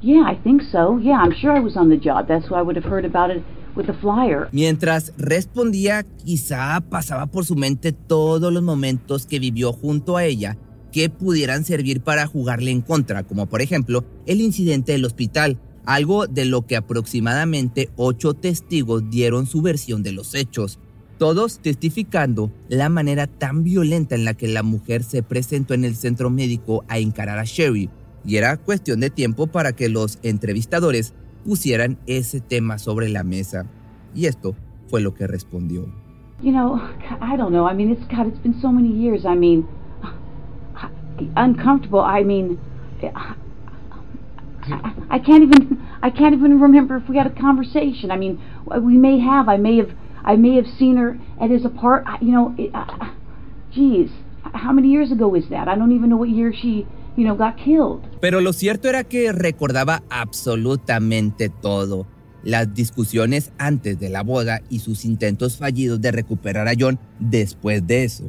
Yeah, 0.00 0.24
I 0.26 0.36
think 0.42 0.62
so. 0.62 0.98
Yeah, 0.98 1.18
I'm 1.22 1.32
sure 1.32 1.52
I 1.52 1.60
was 1.60 1.76
on 1.76 1.88
the 1.88 1.96
job. 1.96 2.28
That's 2.28 2.50
why 2.50 2.58
I 2.58 2.62
would 2.62 2.76
have 2.76 2.84
heard 2.84 3.04
about 3.04 3.30
it 3.30 3.42
with 3.74 3.86
the 3.86 3.94
flyer. 3.94 4.48
Mientras 4.52 5.12
respondía, 5.16 6.04
quizá 6.24 6.80
pasaba 6.90 7.26
por 7.26 7.44
su 7.44 7.56
mente 7.56 7.92
todos 7.92 8.52
los 8.52 8.62
momentos 8.62 9.26
que 9.26 9.38
vivió 9.38 9.72
junto 9.72 10.16
a 10.16 10.24
ella 10.24 10.56
que 10.92 11.10
pudieran 11.10 11.64
servir 11.64 12.02
para 12.02 12.26
jugarle 12.26 12.70
en 12.70 12.80
contra, 12.80 13.24
como 13.24 13.46
por 13.46 13.60
ejemplo 13.60 14.04
el 14.26 14.40
incidente 14.40 14.92
del 14.92 15.04
hospital, 15.04 15.58
algo 15.86 16.26
de 16.26 16.44
lo 16.44 16.62
que 16.66 16.76
aproximadamente 16.76 17.90
ocho 17.96 18.34
testigos 18.34 19.10
dieron 19.10 19.46
su 19.46 19.62
versión 19.62 20.02
de 20.02 20.12
los 20.12 20.34
hechos 20.34 20.78
todos 21.18 21.60
testificando 21.60 22.50
la 22.68 22.88
manera 22.88 23.26
tan 23.26 23.62
violenta 23.62 24.14
en 24.14 24.24
la 24.24 24.34
que 24.34 24.48
la 24.48 24.62
mujer 24.62 25.02
se 25.02 25.22
presentó 25.22 25.74
en 25.74 25.84
el 25.84 25.94
centro 25.94 26.28
médico 26.28 26.84
a 26.88 26.98
encarar 26.98 27.38
a 27.38 27.44
Sherry, 27.44 27.88
y 28.24 28.36
era 28.36 28.56
cuestión 28.56 29.00
de 29.00 29.10
tiempo 29.10 29.46
para 29.46 29.72
que 29.72 29.88
los 29.88 30.18
entrevistadores 30.22 31.14
pusieran 31.44 31.98
ese 32.06 32.40
tema 32.40 32.78
sobre 32.78 33.08
la 33.08 33.22
mesa. 33.22 33.66
Y 34.14 34.26
esto 34.26 34.54
fue 34.88 35.00
lo 35.00 35.14
que 35.14 35.26
respondió. 35.26 35.86
You 36.42 36.52
know, 36.52 36.80
I 37.20 37.36
don't 37.36 37.50
know. 37.50 37.68
I 37.68 37.74
mean, 37.74 37.90
it's 37.90 38.06
God, 38.08 38.26
it's 38.26 38.42
been 38.42 38.60
so 38.60 38.72
many 38.72 38.90
years. 38.90 39.24
I 39.24 39.36
mean, 39.36 39.66
uncomfortable. 41.36 42.00
I 42.00 42.24
mean, 42.24 42.58
I, 45.10 45.18
can't 45.18 45.42
even 45.42 45.82
I 46.02 46.10
can't 46.10 46.34
even 46.34 46.60
remember 46.60 46.96
if 46.96 47.08
we 47.08 47.16
had 47.16 47.26
a 47.26 47.34
conversation. 47.40 48.10
I 48.10 48.16
mean, 48.16 48.40
we 48.80 48.96
may 48.96 49.18
have. 49.20 49.48
I 49.48 49.56
may 49.56 49.76
have 49.78 49.90
I 50.24 50.36
may 50.36 50.56
have 50.56 50.66
seen 50.78 50.96
her 50.96 51.18
at 51.40 51.50
his 51.50 51.64
apartment. 51.64 52.22
You 52.22 52.32
know, 52.32 52.54
it, 52.56 52.70
uh, 52.74 53.10
geez, 53.72 54.10
how 54.52 54.72
many 54.72 54.88
years 54.88 55.12
ago 55.12 55.28
was 55.28 55.48
that? 55.50 55.68
I 55.68 55.76
don't 55.76 55.92
even 55.92 56.08
know 56.08 56.16
what 56.16 56.30
year 56.30 56.52
she, 56.52 56.86
you 57.16 57.24
know, 57.26 57.34
got 57.34 57.56
killed. 57.56 58.02
Pero 58.20 58.40
lo 58.40 58.52
cierto 58.52 58.88
era 58.88 59.04
que 59.04 59.32
recordaba 59.32 60.02
absolutamente 60.08 61.48
todo. 61.48 62.06
Las 62.42 62.74
discusiones 62.74 63.52
antes 63.58 63.98
de 63.98 64.10
la 64.10 64.22
boda 64.22 64.60
y 64.68 64.80
sus 64.80 65.04
intentos 65.04 65.56
fallidos 65.56 66.00
de 66.00 66.12
recuperar 66.12 66.68
a 66.68 66.72
John 66.78 66.98
después 67.18 67.86
de 67.86 68.04
eso. 68.04 68.24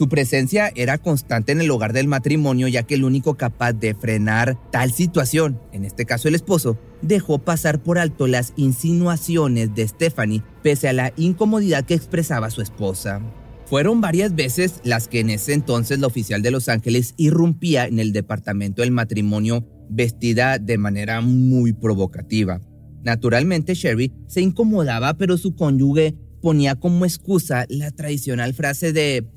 Su 0.00 0.08
presencia 0.08 0.72
era 0.76 0.96
constante 0.96 1.52
en 1.52 1.60
el 1.60 1.70
hogar 1.70 1.92
del 1.92 2.08
matrimonio 2.08 2.68
ya 2.68 2.84
que 2.84 2.94
el 2.94 3.04
único 3.04 3.34
capaz 3.34 3.74
de 3.74 3.92
frenar 3.92 4.56
tal 4.72 4.92
situación, 4.92 5.60
en 5.72 5.84
este 5.84 6.06
caso 6.06 6.26
el 6.26 6.34
esposo, 6.34 6.78
dejó 7.02 7.40
pasar 7.40 7.82
por 7.82 7.98
alto 7.98 8.26
las 8.26 8.54
insinuaciones 8.56 9.74
de 9.74 9.86
Stephanie 9.86 10.42
pese 10.62 10.88
a 10.88 10.94
la 10.94 11.12
incomodidad 11.18 11.84
que 11.84 11.92
expresaba 11.92 12.48
su 12.48 12.62
esposa. 12.62 13.20
Fueron 13.66 14.00
varias 14.00 14.34
veces 14.34 14.80
las 14.84 15.06
que 15.06 15.20
en 15.20 15.28
ese 15.28 15.52
entonces 15.52 15.98
la 15.98 16.06
oficial 16.06 16.40
de 16.40 16.50
Los 16.50 16.70
Ángeles 16.70 17.12
irrumpía 17.18 17.84
en 17.84 17.98
el 17.98 18.14
departamento 18.14 18.80
del 18.80 18.92
matrimonio 18.92 19.68
vestida 19.90 20.58
de 20.58 20.78
manera 20.78 21.20
muy 21.20 21.74
provocativa. 21.74 22.62
Naturalmente 23.02 23.74
Sherry 23.74 24.14
se 24.28 24.40
incomodaba 24.40 25.18
pero 25.18 25.36
su 25.36 25.54
cónyuge 25.54 26.14
ponía 26.40 26.74
como 26.74 27.04
excusa 27.04 27.66
la 27.68 27.90
tradicional 27.90 28.54
frase 28.54 28.94
de 28.94 29.28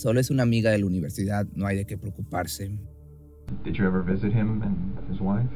Solo 0.00 0.18
es 0.18 0.30
una 0.30 0.44
amiga 0.44 0.70
de 0.70 0.78
la 0.78 0.86
universidad, 0.86 1.46
no 1.54 1.66
hay 1.66 1.76
de 1.76 1.84
qué 1.84 1.98
preocuparse. 1.98 2.70
Did 3.64 3.74
you 3.74 3.84
ever 3.84 4.02
visit 4.02 4.32
him 4.32 4.62
and 4.62 4.98
his 5.12 5.20
wife? 5.20 5.46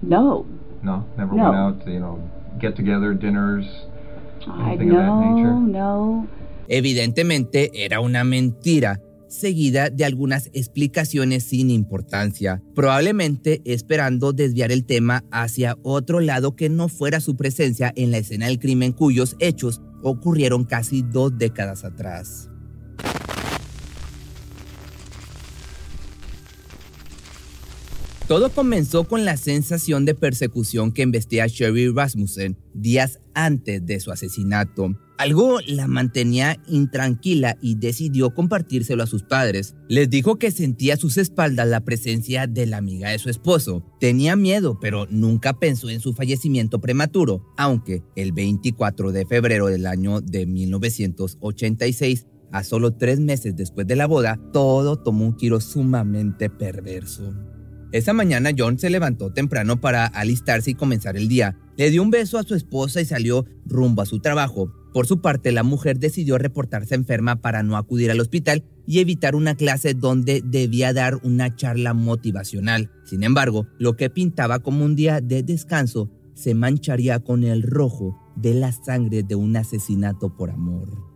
No. 0.00 0.46
No, 0.80 1.04
never 1.18 1.34
no. 1.34 1.50
went 1.50 1.56
out, 1.56 1.84
to, 1.84 1.90
you 1.90 1.98
know, 1.98 2.20
get 2.60 2.76
together, 2.76 3.18
dinners, 3.18 3.66
anything 4.46 4.92
I, 4.92 4.94
no, 4.94 5.00
of 5.00 5.06
that 5.06 5.34
nature. 5.34 5.54
No. 5.72 6.28
Evidentemente 6.68 7.84
era 7.84 7.98
una 7.98 8.22
mentira 8.22 9.00
seguida 9.26 9.90
de 9.90 10.04
algunas 10.04 10.50
explicaciones 10.52 11.42
sin 11.42 11.68
importancia, 11.70 12.62
probablemente 12.76 13.60
esperando 13.64 14.32
desviar 14.32 14.70
el 14.70 14.84
tema 14.84 15.24
hacia 15.32 15.76
otro 15.82 16.20
lado 16.20 16.54
que 16.54 16.68
no 16.68 16.88
fuera 16.88 17.18
su 17.18 17.34
presencia 17.34 17.92
en 17.96 18.12
la 18.12 18.18
escena 18.18 18.46
del 18.46 18.60
crimen 18.60 18.92
cuyos 18.92 19.34
hechos 19.40 19.80
ocurrieron 20.04 20.62
casi 20.62 21.02
dos 21.02 21.36
décadas 21.36 21.84
atrás. 21.84 22.49
Todo 28.30 28.48
comenzó 28.50 29.08
con 29.08 29.24
la 29.24 29.36
sensación 29.36 30.04
de 30.04 30.14
persecución 30.14 30.92
que 30.92 31.02
embestía 31.02 31.42
a 31.42 31.46
Sherry 31.48 31.88
Rasmussen 31.88 32.56
días 32.74 33.18
antes 33.34 33.84
de 33.84 33.98
su 33.98 34.12
asesinato. 34.12 34.96
Algo 35.18 35.58
la 35.66 35.88
mantenía 35.88 36.62
intranquila 36.68 37.58
y 37.60 37.74
decidió 37.74 38.32
compartírselo 38.32 39.02
a 39.02 39.08
sus 39.08 39.24
padres. 39.24 39.74
Les 39.88 40.08
dijo 40.08 40.38
que 40.38 40.52
sentía 40.52 40.94
a 40.94 40.96
sus 40.96 41.18
espaldas 41.18 41.66
la 41.66 41.80
presencia 41.80 42.46
de 42.46 42.66
la 42.66 42.76
amiga 42.76 43.10
de 43.10 43.18
su 43.18 43.30
esposo. 43.30 43.84
Tenía 43.98 44.36
miedo, 44.36 44.78
pero 44.80 45.08
nunca 45.10 45.58
pensó 45.58 45.90
en 45.90 45.98
su 45.98 46.14
fallecimiento 46.14 46.80
prematuro, 46.80 47.52
aunque 47.56 48.04
el 48.14 48.30
24 48.30 49.10
de 49.10 49.26
febrero 49.26 49.66
del 49.66 49.86
año 49.86 50.20
de 50.20 50.46
1986 50.46 52.26
a 52.52 52.62
solo 52.62 52.92
tres 52.92 53.18
meses 53.18 53.56
después 53.56 53.88
de 53.88 53.96
la 53.96 54.06
boda, 54.06 54.38
todo 54.52 55.00
tomó 55.00 55.26
un 55.26 55.36
giro 55.36 55.60
sumamente 55.60 56.48
perverso. 56.48 57.34
Esa 57.92 58.12
mañana 58.12 58.50
John 58.56 58.78
se 58.78 58.88
levantó 58.88 59.32
temprano 59.32 59.80
para 59.80 60.06
alistarse 60.06 60.70
y 60.70 60.74
comenzar 60.74 61.16
el 61.16 61.26
día. 61.26 61.58
Le 61.76 61.90
dio 61.90 62.02
un 62.02 62.10
beso 62.10 62.38
a 62.38 62.44
su 62.44 62.54
esposa 62.54 63.00
y 63.00 63.04
salió 63.04 63.46
rumbo 63.66 64.02
a 64.02 64.06
su 64.06 64.20
trabajo. 64.20 64.72
Por 64.92 65.06
su 65.06 65.20
parte, 65.20 65.50
la 65.50 65.64
mujer 65.64 65.98
decidió 65.98 66.38
reportarse 66.38 66.94
enferma 66.94 67.40
para 67.40 67.64
no 67.64 67.76
acudir 67.76 68.10
al 68.10 68.20
hospital 68.20 68.64
y 68.86 69.00
evitar 69.00 69.34
una 69.34 69.56
clase 69.56 69.94
donde 69.94 70.40
debía 70.44 70.92
dar 70.92 71.18
una 71.24 71.54
charla 71.56 71.92
motivacional. 71.92 72.90
Sin 73.04 73.24
embargo, 73.24 73.66
lo 73.78 73.96
que 73.96 74.08
pintaba 74.08 74.60
como 74.60 74.84
un 74.84 74.94
día 74.94 75.20
de 75.20 75.42
descanso 75.42 76.10
se 76.34 76.54
mancharía 76.54 77.18
con 77.18 77.42
el 77.44 77.62
rojo 77.62 78.16
de 78.36 78.54
la 78.54 78.72
sangre 78.72 79.24
de 79.24 79.34
un 79.34 79.56
asesinato 79.56 80.36
por 80.36 80.50
amor. 80.50 81.10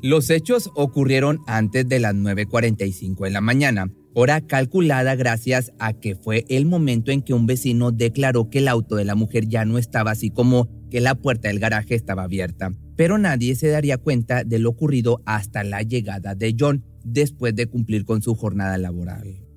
Los 0.00 0.30
hechos 0.30 0.70
ocurrieron 0.76 1.40
antes 1.46 1.88
de 1.88 1.98
las 1.98 2.14
9.45 2.14 3.26
en 3.26 3.32
la 3.32 3.40
mañana. 3.40 3.92
Hora 4.20 4.40
calculada 4.40 5.14
gracias 5.14 5.72
a 5.78 5.92
que 5.92 6.16
fue 6.16 6.44
el 6.48 6.66
momento 6.66 7.12
en 7.12 7.22
que 7.22 7.34
un 7.34 7.46
vecino 7.46 7.92
declaró 7.92 8.50
que 8.50 8.58
el 8.58 8.66
auto 8.66 8.96
de 8.96 9.04
la 9.04 9.14
mujer 9.14 9.46
ya 9.46 9.64
no 9.64 9.78
estaba 9.78 10.10
así 10.10 10.30
como 10.30 10.68
que 10.90 11.00
la 11.00 11.14
puerta 11.14 11.46
del 11.46 11.60
garaje 11.60 11.94
estaba 11.94 12.24
abierta. 12.24 12.72
Pero 12.96 13.16
nadie 13.16 13.54
se 13.54 13.68
daría 13.68 13.96
cuenta 13.96 14.42
de 14.42 14.58
lo 14.58 14.70
ocurrido 14.70 15.22
hasta 15.24 15.62
la 15.62 15.82
llegada 15.82 16.34
de 16.34 16.56
John 16.58 16.84
después 17.04 17.54
de 17.54 17.66
cumplir 17.66 18.04
con 18.04 18.20
su 18.20 18.34
jornada 18.34 18.76
laboral. 18.76 19.47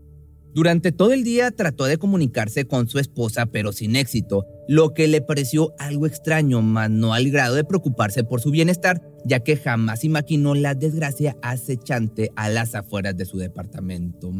Durante 0.53 0.91
todo 0.91 1.13
el 1.13 1.23
día 1.23 1.51
trató 1.51 1.85
de 1.85 1.97
comunicarse 1.97 2.65
con 2.65 2.89
su 2.89 2.99
esposa, 2.99 3.45
pero 3.45 3.71
sin 3.71 3.95
éxito, 3.95 4.45
lo 4.67 4.93
que 4.93 5.07
le 5.07 5.21
pareció 5.21 5.73
algo 5.79 6.05
extraño, 6.05 6.61
mas 6.61 6.89
no 6.89 7.13
al 7.13 7.29
grado 7.29 7.55
de 7.55 7.63
preocuparse 7.63 8.25
por 8.25 8.41
su 8.41 8.51
bienestar, 8.51 9.01
ya 9.25 9.39
que 9.39 9.55
jamás 9.55 10.03
imaginó 10.03 10.53
la 10.53 10.75
desgracia 10.75 11.37
acechante 11.41 12.31
a 12.35 12.49
las 12.49 12.75
afueras 12.75 13.15
de 13.15 13.25
su 13.25 13.37
departamento. 13.37 14.31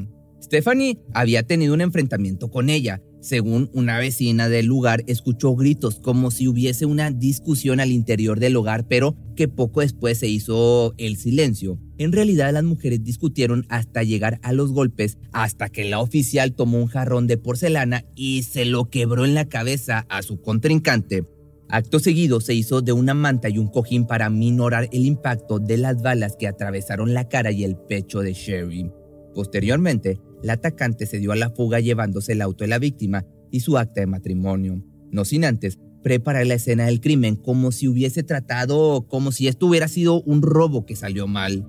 Stephanie 0.42 1.00
había 1.14 1.44
tenido 1.44 1.74
un 1.74 1.82
enfrentamiento 1.82 2.50
con 2.50 2.70
ella. 2.70 3.02
Según 3.22 3.70
una 3.74 4.00
vecina 4.00 4.50
del 4.50 4.66
lugar, 4.66 5.04
escuchó 5.06 5.56
gritos 5.56 6.00
como 6.00 6.32
si 6.32 6.48
hubiese 6.48 6.88
una 6.88 7.12
discusión 7.12 7.80
al 7.80 7.92
interior 7.92 8.40
del 8.40 8.56
hogar, 8.56 8.88
pero 8.88 9.16
que 9.36 9.48
poco 9.48 9.82
después 9.82 10.18
se 10.18 10.28
hizo 10.28 10.96
el 10.98 11.18
silencio. 11.18 11.78
En 12.00 12.14
realidad 12.14 12.52
las 12.52 12.64
mujeres 12.64 13.04
discutieron 13.04 13.68
hasta 13.70 14.02
llegar 14.02 14.40
a 14.42 14.54
los 14.54 14.74
golpes, 14.74 15.20
hasta 15.34 15.70
que 15.70 15.86
la 15.86 16.00
oficial 16.00 16.56
tomó 16.56 16.80
un 16.80 16.88
jarrón 16.88 17.28
de 17.28 17.38
porcelana 17.38 18.06
y 18.16 18.42
se 18.42 18.66
lo 18.66 18.90
quebró 18.90 19.24
en 19.24 19.36
la 19.36 19.46
cabeza 19.46 20.08
a 20.10 20.24
su 20.24 20.42
contrincante. 20.42 21.24
Acto 21.70 22.00
seguido 22.00 22.42
se 22.42 22.56
hizo 22.56 22.82
de 22.82 22.92
una 22.92 23.14
manta 23.14 23.50
y 23.50 23.60
un 23.60 23.68
cojín 23.68 24.08
para 24.08 24.32
minorar 24.32 24.90
el 24.92 25.06
impacto 25.06 25.60
de 25.60 25.78
las 25.78 26.02
balas 26.02 26.36
que 26.38 26.48
atravesaron 26.48 27.14
la 27.14 27.30
cara 27.30 27.52
y 27.52 27.64
el 27.66 27.78
pecho 27.78 28.22
de 28.22 28.34
Sherry. 28.34 28.90
Posteriormente, 29.36 30.20
la 30.44 30.54
atacante 30.54 31.06
se 31.06 31.20
dio 31.20 31.32
a 31.32 31.36
la 31.36 31.50
fuga 31.50 31.80
llevándose 31.80 32.34
el 32.34 32.42
auto 32.42 32.64
de 32.64 32.70
la 32.70 32.80
víctima 32.80 33.26
y 33.52 33.62
su 33.62 33.78
acta 33.78 34.02
de 34.02 34.08
matrimonio, 34.08 34.84
no 35.12 35.26
sin 35.26 35.46
antes 35.46 35.80
preparar 36.04 36.48
la 36.48 36.56
escena 36.56 36.86
del 36.86 37.02
crimen 37.02 37.36
como 37.36 37.72
si 37.72 37.88
hubiese 37.88 38.24
tratado, 38.24 39.06
como 39.08 39.32
si 39.32 39.48
esto 39.48 39.68
hubiera 39.68 39.88
sido 39.88 40.22
un 40.24 40.42
robo 40.42 40.86
que 40.86 40.96
salió 40.96 41.28
mal. 41.28 41.66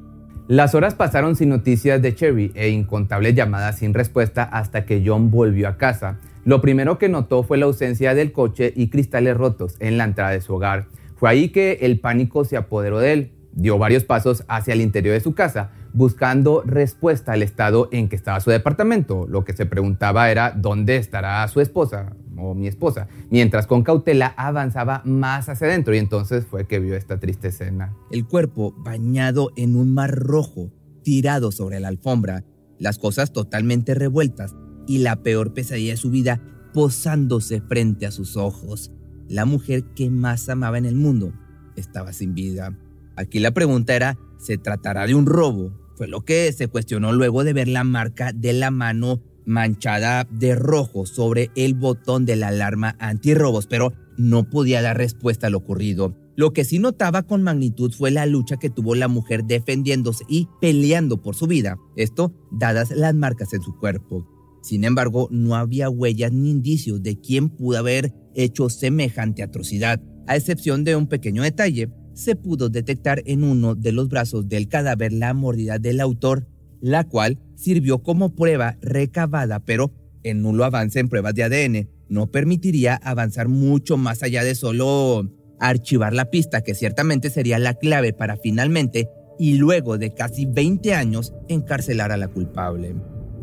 Las 0.48 0.74
horas 0.74 0.94
pasaron 0.94 1.36
sin 1.36 1.50
noticias 1.50 2.02
de 2.02 2.14
Cherry 2.14 2.50
e 2.54 2.68
incontables 2.70 3.34
llamadas 3.34 3.78
sin 3.78 3.94
respuesta 3.94 4.42
hasta 4.42 4.84
que 4.84 5.02
John 5.06 5.30
volvió 5.30 5.68
a 5.68 5.76
casa. 5.76 6.18
Lo 6.44 6.60
primero 6.60 6.98
que 6.98 7.08
notó 7.08 7.44
fue 7.44 7.58
la 7.58 7.66
ausencia 7.66 8.14
del 8.14 8.32
coche 8.32 8.72
y 8.74 8.88
cristales 8.88 9.36
rotos 9.36 9.76
en 9.78 9.96
la 9.98 10.04
entrada 10.04 10.30
de 10.32 10.40
su 10.40 10.54
hogar. 10.54 10.88
Fue 11.16 11.30
ahí 11.30 11.50
que 11.50 11.78
el 11.82 12.00
pánico 12.00 12.44
se 12.44 12.56
apoderó 12.56 12.98
de 12.98 13.12
él. 13.12 13.32
Dio 13.52 13.78
varios 13.78 14.04
pasos 14.04 14.44
hacia 14.48 14.74
el 14.74 14.80
interior 14.80 15.14
de 15.14 15.20
su 15.20 15.34
casa, 15.34 15.70
buscando 15.94 16.62
respuesta 16.64 17.32
al 17.32 17.42
estado 17.42 17.88
en 17.92 18.08
que 18.08 18.16
estaba 18.16 18.40
su 18.40 18.50
departamento. 18.50 19.26
Lo 19.28 19.44
que 19.44 19.52
se 19.52 19.66
preguntaba 19.66 20.30
era 20.30 20.52
dónde 20.52 20.96
estará 20.96 21.46
su 21.48 21.60
esposa 21.60 22.16
o 22.36 22.54
mi 22.54 22.66
esposa, 22.66 23.08
mientras 23.30 23.66
con 23.66 23.82
cautela 23.82 24.34
avanzaba 24.36 25.02
más 25.04 25.48
hacia 25.48 25.66
adentro 25.66 25.94
y 25.94 25.98
entonces 25.98 26.46
fue 26.46 26.66
que 26.66 26.80
vio 26.80 26.96
esta 26.96 27.20
triste 27.20 27.48
escena. 27.48 27.94
El 28.10 28.26
cuerpo 28.26 28.74
bañado 28.78 29.52
en 29.56 29.76
un 29.76 29.92
mar 29.92 30.14
rojo, 30.14 30.70
tirado 31.02 31.52
sobre 31.52 31.78
la 31.78 31.88
alfombra, 31.88 32.44
las 32.78 32.98
cosas 32.98 33.32
totalmente 33.32 33.94
revueltas 33.94 34.54
y 34.86 34.98
la 34.98 35.16
peor 35.16 35.52
pesadilla 35.52 35.92
de 35.92 35.96
su 35.98 36.10
vida 36.10 36.40
posándose 36.72 37.60
frente 37.60 38.06
a 38.06 38.10
sus 38.10 38.36
ojos. 38.36 38.92
La 39.28 39.44
mujer 39.44 39.84
que 39.94 40.10
más 40.10 40.48
amaba 40.48 40.78
en 40.78 40.86
el 40.86 40.96
mundo 40.96 41.32
estaba 41.76 42.12
sin 42.12 42.34
vida. 42.34 42.76
Aquí 43.14 43.38
la 43.38 43.52
pregunta 43.52 43.94
era, 43.94 44.18
¿se 44.38 44.58
tratará 44.58 45.06
de 45.06 45.14
un 45.14 45.26
robo 45.26 45.81
fue 46.02 46.08
lo 46.08 46.24
que 46.24 46.50
se 46.52 46.66
cuestionó 46.66 47.12
luego 47.12 47.44
de 47.44 47.52
ver 47.52 47.68
la 47.68 47.84
marca 47.84 48.32
de 48.32 48.52
la 48.52 48.72
mano 48.72 49.22
manchada 49.46 50.26
de 50.32 50.56
rojo 50.56 51.06
sobre 51.06 51.52
el 51.54 51.74
botón 51.74 52.26
de 52.26 52.34
la 52.34 52.48
alarma 52.48 52.96
antirrobos, 52.98 53.68
pero 53.68 53.92
no 54.18 54.50
podía 54.50 54.82
dar 54.82 54.96
respuesta 54.96 55.46
a 55.46 55.50
lo 55.50 55.58
ocurrido. 55.58 56.18
Lo 56.34 56.52
que 56.52 56.64
sí 56.64 56.80
notaba 56.80 57.22
con 57.22 57.44
magnitud 57.44 57.92
fue 57.92 58.10
la 58.10 58.26
lucha 58.26 58.56
que 58.56 58.68
tuvo 58.68 58.96
la 58.96 59.06
mujer 59.06 59.44
defendiéndose 59.44 60.24
y 60.28 60.48
peleando 60.60 61.22
por 61.22 61.36
su 61.36 61.46
vida, 61.46 61.76
esto 61.94 62.34
dadas 62.50 62.90
las 62.90 63.14
marcas 63.14 63.54
en 63.54 63.62
su 63.62 63.78
cuerpo. 63.78 64.26
Sin 64.60 64.82
embargo, 64.82 65.28
no 65.30 65.54
había 65.54 65.88
huellas 65.88 66.32
ni 66.32 66.50
indicios 66.50 67.00
de 67.04 67.20
quién 67.20 67.48
pudo 67.48 67.78
haber 67.78 68.12
hecho 68.34 68.68
semejante 68.70 69.44
atrocidad, 69.44 70.02
a 70.26 70.34
excepción 70.34 70.82
de 70.82 70.96
un 70.96 71.06
pequeño 71.06 71.44
detalle 71.44 71.92
se 72.14 72.36
pudo 72.36 72.68
detectar 72.68 73.22
en 73.26 73.44
uno 73.44 73.74
de 73.74 73.92
los 73.92 74.08
brazos 74.08 74.48
del 74.48 74.68
cadáver 74.68 75.12
la 75.12 75.34
mordida 75.34 75.78
del 75.78 76.00
autor, 76.00 76.46
la 76.80 77.04
cual 77.04 77.38
sirvió 77.54 78.02
como 78.02 78.34
prueba 78.34 78.76
recabada, 78.82 79.60
pero 79.60 79.92
el 80.22 80.42
nulo 80.42 80.64
avance 80.64 81.00
en 81.00 81.08
pruebas 81.08 81.34
de 81.34 81.44
ADN 81.44 81.88
no 82.08 82.30
permitiría 82.30 82.96
avanzar 82.96 83.48
mucho 83.48 83.96
más 83.96 84.22
allá 84.22 84.44
de 84.44 84.54
solo 84.54 85.30
archivar 85.58 86.12
la 86.12 86.30
pista, 86.30 86.62
que 86.62 86.74
ciertamente 86.74 87.30
sería 87.30 87.58
la 87.58 87.74
clave 87.74 88.12
para 88.12 88.36
finalmente, 88.36 89.08
y 89.38 89.54
luego 89.54 89.96
de 89.96 90.12
casi 90.12 90.44
20 90.44 90.94
años, 90.94 91.32
encarcelar 91.48 92.12
a 92.12 92.16
la 92.16 92.28
culpable. 92.28 92.94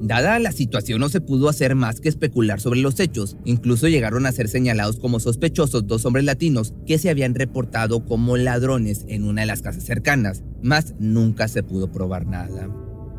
Dada 0.02 0.40
la 0.40 0.54
situación 0.54 1.02
no 1.02 1.10
se 1.10 1.20
pudo 1.20 1.50
hacer 1.50 1.76
más 1.76 2.00
que 2.00 2.08
especular 2.08 2.62
sobre 2.62 2.80
los 2.80 3.00
hechos, 3.00 3.36
incluso 3.44 3.90
llegaron 3.90 4.26
a 4.26 4.32
ser 4.32 4.48
señalados 4.48 4.98
como 4.98 5.20
sospechosos 5.20 5.88
dos 5.88 6.06
hombres 6.06 6.24
latinos 6.24 6.74
que 6.86 6.98
se 6.98 7.10
habían 7.10 7.36
reportado 7.36 8.06
como 8.06 8.38
ladrones 8.38 9.06
en 9.10 9.26
una 9.26 9.42
de 9.42 9.48
las 9.48 9.62
casas 9.62 9.84
cercanas, 9.84 10.44
mas 10.64 10.96
nunca 11.00 11.50
se 11.50 11.64
pudo 11.64 11.92
probar 11.92 12.26
nada. 12.26 12.70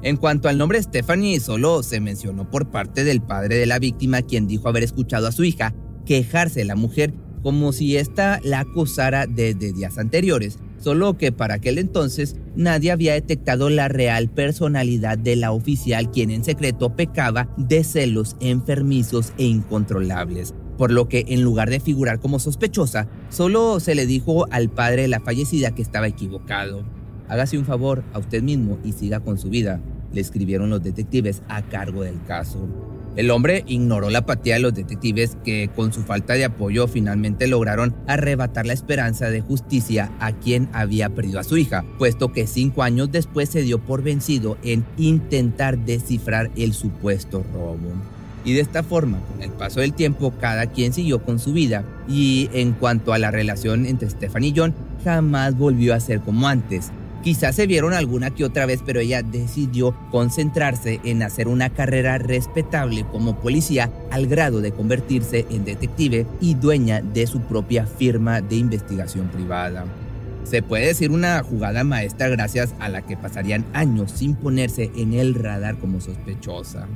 En 0.03 0.17
cuanto 0.17 0.49
al 0.49 0.57
nombre 0.57 0.83
Stephanie, 0.83 1.41
solo 1.41 1.83
se 1.83 2.01
mencionó 2.01 2.51
por 2.51 2.71
parte 2.71 3.05
del 3.05 3.21
padre 3.21 3.57
de 3.57 3.67
la 3.67 3.79
víctima 3.79 4.23
quien 4.23 4.47
dijo 4.47 4.69
haber 4.69 4.83
escuchado 4.83 5.27
a 5.27 5.33
su 5.33 5.45
hija 5.45 5.75
quejarse 6.07 6.61
de 6.61 6.65
la 6.65 6.77
mujer 6.77 7.13
como 7.43 7.73
si 7.73 7.97
ésta 7.97 8.41
la 8.45 8.61
acusara 8.61 9.27
desde 9.27 9.73
días 9.73 9.99
anteriores, 9.99 10.59
solo 10.79 11.17
que 11.17 11.33
para 11.33 11.55
aquel 11.55 11.79
entonces 11.79 12.37
nadie 12.57 12.91
había 12.91 13.15
detectado 13.15 13.71
la 13.71 13.89
real 13.89 14.29
personalidad 14.29 15.19
de 15.19 15.37
la 15.37 15.53
oficial 15.53 16.11
quien 16.11 16.31
en 16.31 16.45
secreto 16.45 16.97
pecaba 16.97 17.49
de 17.57 17.85
celos 17.85 18.37
enfermizos 18.41 19.33
e 19.39 19.45
incontrolables, 19.45 20.55
por 20.77 20.91
lo 20.91 21.09
que 21.09 21.25
en 21.29 21.43
lugar 21.43 21.71
de 21.71 21.81
figurar 21.81 22.21
como 22.21 22.39
sospechosa, 22.39 23.09
solo 23.29 23.81
se 23.81 23.95
le 23.95 24.07
dijo 24.07 24.47
al 24.51 24.71
padre 24.71 25.03
de 25.03 25.09
la 25.09 25.21
fallecida 25.21 25.75
que 25.75 25.83
estaba 25.83 26.09
equivocado. 26.09 26.85
Hágase 27.29 27.59
un 27.59 27.65
favor 27.65 28.03
a 28.13 28.19
usted 28.19 28.43
mismo 28.43 28.79
y 28.85 28.93
siga 28.93 29.21
con 29.21 29.39
su 29.39 29.51
vida, 29.51 29.81
le 30.13 30.21
escribieron 30.21 30.71
los 30.71 30.83
detectives 30.83 31.43
a 31.49 31.63
cargo 31.63 32.03
del 32.03 32.23
caso. 32.25 32.69
El 33.17 33.31
hombre 33.31 33.65
ignoró 33.67 34.09
la 34.09 34.21
apatía 34.21 34.55
de 34.55 34.61
los 34.61 34.75
detectives 34.75 35.37
que 35.45 35.69
con 35.75 35.93
su 35.93 36.03
falta 36.03 36.35
de 36.35 36.45
apoyo 36.45 36.87
finalmente 36.87 37.49
lograron 37.49 37.95
arrebatar 38.07 38.67
la 38.67 38.73
esperanza 38.73 39.31
de 39.31 39.41
justicia 39.41 40.13
a 40.21 40.33
quien 40.33 40.69
había 40.73 41.11
perdido 41.11 41.41
a 41.41 41.45
su 41.45 41.57
hija, 41.57 41.85
puesto 41.99 42.33
que 42.33 42.47
cinco 42.47 42.83
años 42.83 43.11
después 43.11 43.49
se 43.49 43.63
dio 43.63 43.81
por 43.81 44.03
vencido 44.03 44.59
en 44.63 44.85
intentar 44.97 45.77
descifrar 45.79 46.51
el 46.57 46.73
supuesto 46.73 47.45
robo. 47.53 47.91
Y 48.45 48.55
de 48.55 48.61
esta 48.61 48.83
forma, 48.83 49.19
con 49.31 49.43
el 49.43 49.51
paso 49.51 49.81
del 49.81 49.93
tiempo, 49.93 50.33
cada 50.41 50.67
quien 50.67 50.93
siguió 50.93 51.23
con 51.23 51.39
su 51.39 51.53
vida. 51.53 51.85
Y 52.09 52.49
en 52.53 52.73
cuanto 52.73 53.13
a 53.13 53.19
la 53.19 53.31
relación 53.31 53.85
entre 53.85 54.09
Stephanie 54.09 54.51
y 54.51 54.55
John, 54.57 54.75
jamás 55.05 55.57
volvió 55.59 55.95
a 55.95 56.01
ser 56.01 56.21
como 56.21 56.49
antes. 56.49 56.91
Quizás 57.23 57.55
se 57.57 57.67
vieron 57.67 57.93
alguna 57.93 58.31
que 58.31 58.45
otra 58.45 58.65
vez, 58.65 58.81
pero 58.85 59.01
ella 59.01 59.23
decidió 59.23 59.95
concentrarse 60.11 61.01
en 61.05 61.23
hacer 61.23 61.49
una 61.49 61.69
carrera 61.69 62.17
respetable 62.17 63.05
como 63.13 63.39
policía 63.39 63.91
al 64.11 64.27
grado 64.27 64.63
de 64.63 64.73
convertirse 64.73 65.47
en 65.51 65.67
detective 65.67 66.27
y 66.41 66.55
dueña 66.55 67.03
de 67.03 67.27
su 67.27 67.43
propia 67.43 67.87
firma 67.87 68.41
de 68.41 68.57
investigación 68.57 69.29
privada. 69.29 69.85
Se 70.45 70.63
puede 70.63 70.87
decir 70.87 71.11
una 71.11 71.43
jugada 71.43 71.85
maestra 71.85 72.29
gracias 72.29 72.75
a 72.81 72.89
la 72.89 73.03
que 73.03 73.19
pasarían 73.19 73.67
años 73.75 74.11
sin 74.13 74.35
ponerse 74.35 74.91
en 74.97 75.13
el 75.13 75.35
radar 75.35 75.79
como 75.79 76.01
sospechosa. 76.01 76.87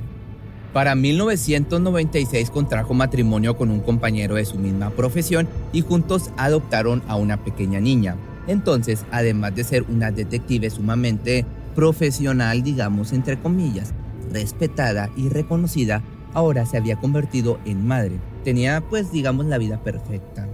Para 0.73 0.95
1996 0.95 2.49
contrajo 2.49 2.93
matrimonio 2.93 3.55
con 3.55 3.69
un 3.69 3.79
compañero 3.79 4.35
de 4.35 4.43
su 4.43 4.57
misma 4.57 4.89
profesión 4.89 5.47
y 5.71 5.81
juntos 5.81 6.31
adoptaron 6.35 7.01
a 7.07 7.15
una 7.15 7.45
pequeña 7.45 7.79
niña. 7.79 8.17
Entonces, 8.47 9.05
además 9.11 9.55
de 9.55 9.63
ser 9.63 9.83
una 9.89 10.11
detective 10.11 10.69
sumamente 10.69 11.45
profesional, 11.73 12.63
digamos, 12.63 13.11
entre 13.13 13.39
comillas, 13.39 13.93
respetada 14.31 15.09
y 15.15 15.29
reconocida, 15.29 16.03
ahora 16.33 16.65
se 16.65 16.77
había 16.77 16.97
convertido 16.97 17.59
en 17.65 17.85
madre. 17.85 18.19
Tenía, 18.43 18.81
pues, 18.81 19.11
digamos, 19.11 19.45
la 19.45 19.57
vida 19.57 19.81
perfecta. 19.83 20.47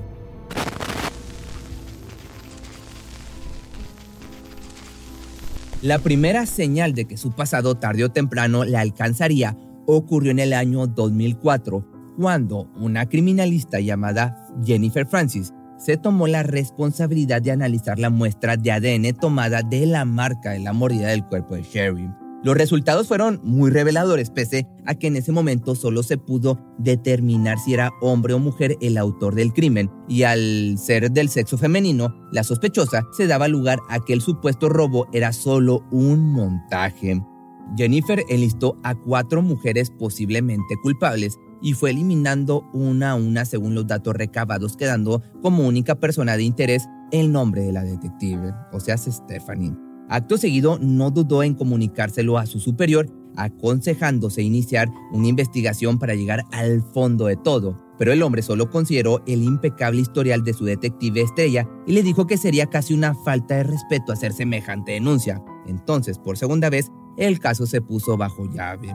La 5.82 5.98
primera 5.98 6.46
señal 6.46 6.94
de 6.94 7.06
que 7.06 7.18
su 7.18 7.32
pasado 7.32 7.76
tarde 7.76 8.04
o 8.04 8.12
temprano 8.12 8.66
la 8.66 8.82
alcanzaría 8.82 9.58
ocurrió 9.88 10.30
en 10.30 10.38
el 10.38 10.54
año 10.54 10.86
2004, 10.86 12.14
cuando 12.18 12.72
una 12.76 13.10
criminalista 13.10 13.80
llamada 13.80 14.48
Jennifer 14.64 15.08
Francis 15.08 15.52
se 15.84 15.98
tomó 15.98 16.28
la 16.28 16.44
responsabilidad 16.44 17.42
de 17.42 17.52
analizar 17.52 17.98
la 17.98 18.10
muestra 18.10 18.56
de 18.56 18.72
ADN 18.72 19.14
tomada 19.20 19.64
de 19.64 19.86
la 19.86 20.06
marca 20.06 20.52
de 20.52 20.60
la 20.60 20.74
mordida 20.74 21.10
del 21.10 21.26
cuerpo 21.26 21.56
de 21.56 21.64
Sherry. 21.64 22.10
Los 22.44 22.58
resultados 22.58 23.08
fueron 23.08 23.40
muy 23.44 23.70
reveladores, 23.70 24.32
pese 24.32 24.68
a 24.86 24.96
que 24.96 25.08
en 25.08 25.16
ese 25.16 25.32
momento 25.32 25.76
solo 25.76 26.02
se 26.02 26.18
pudo 26.18 26.60
determinar 26.80 27.60
si 27.60 27.76
era 27.76 27.92
hombre 28.02 28.34
o 28.34 28.40
mujer 28.40 28.78
el 28.82 28.98
autor 28.98 29.36
del 29.36 29.54
crimen, 29.54 29.92
y 30.08 30.24
al 30.24 30.78
ser 30.80 31.12
del 31.12 31.30
sexo 31.30 31.60
femenino, 31.60 32.16
la 32.32 32.44
sospechosa 32.44 33.04
se 33.16 33.28
daba 33.28 33.48
lugar 33.48 33.80
a 33.90 34.00
que 34.00 34.14
el 34.14 34.22
supuesto 34.22 34.70
robo 34.70 35.08
era 35.14 35.34
solo 35.34 35.86
un 35.92 36.32
montaje. 36.32 37.22
Jennifer 37.78 38.24
enlistó 38.28 38.76
a 38.84 38.96
cuatro 38.96 39.44
mujeres 39.44 39.92
posiblemente 39.92 40.76
culpables 40.82 41.38
y 41.62 41.74
fue 41.74 41.92
eliminando 41.92 42.70
una 42.74 43.12
a 43.12 43.16
una 43.16 43.46
según 43.46 43.76
los 43.76 43.88
datos 43.88 44.16
recabados, 44.16 44.76
quedando 44.76 45.22
como 45.42 45.68
única 45.68 45.96
persona 45.96 46.38
de 46.38 46.44
interés 46.44 46.88
el 47.12 47.32
nombre 47.32 47.62
de 47.62 47.74
la 47.74 47.84
detective, 47.84 48.54
o 48.72 48.80
sea, 48.80 48.98
Stephanie. 48.98 49.76
Acto 50.10 50.38
seguido, 50.38 50.78
no 50.80 51.12
dudó 51.12 51.44
en 51.44 51.56
comunicárselo 51.56 52.38
a 52.38 52.46
su 52.46 52.60
superior, 52.60 53.08
aconsejándose 53.36 54.42
iniciar 54.42 54.92
una 55.12 55.28
investigación 55.28 56.00
para 56.00 56.16
llegar 56.16 56.44
al 56.52 56.82
fondo 56.82 57.28
de 57.28 57.38
todo. 57.38 57.78
Pero 57.98 58.12
el 58.12 58.24
hombre 58.24 58.42
solo 58.42 58.70
consideró 58.70 59.24
el 59.28 59.44
impecable 59.44 60.02
historial 60.02 60.44
de 60.44 60.54
su 60.54 60.66
detective 60.66 61.22
estrella 61.22 61.70
y 61.86 61.94
le 61.94 62.04
dijo 62.04 62.28
que 62.28 62.38
sería 62.38 62.66
casi 62.66 62.94
una 62.94 63.14
falta 63.14 63.56
de 63.56 63.64
respeto 63.64 64.12
hacer 64.12 64.34
semejante 64.34 64.94
denuncia. 64.94 65.42
Entonces, 65.68 66.18
por 66.18 66.38
segunda 66.38 66.70
vez, 66.70 66.92
el 67.18 67.40
caso 67.40 67.66
se 67.66 67.82
puso 67.82 68.18
bajo 68.18 68.50
llave. 68.52 68.94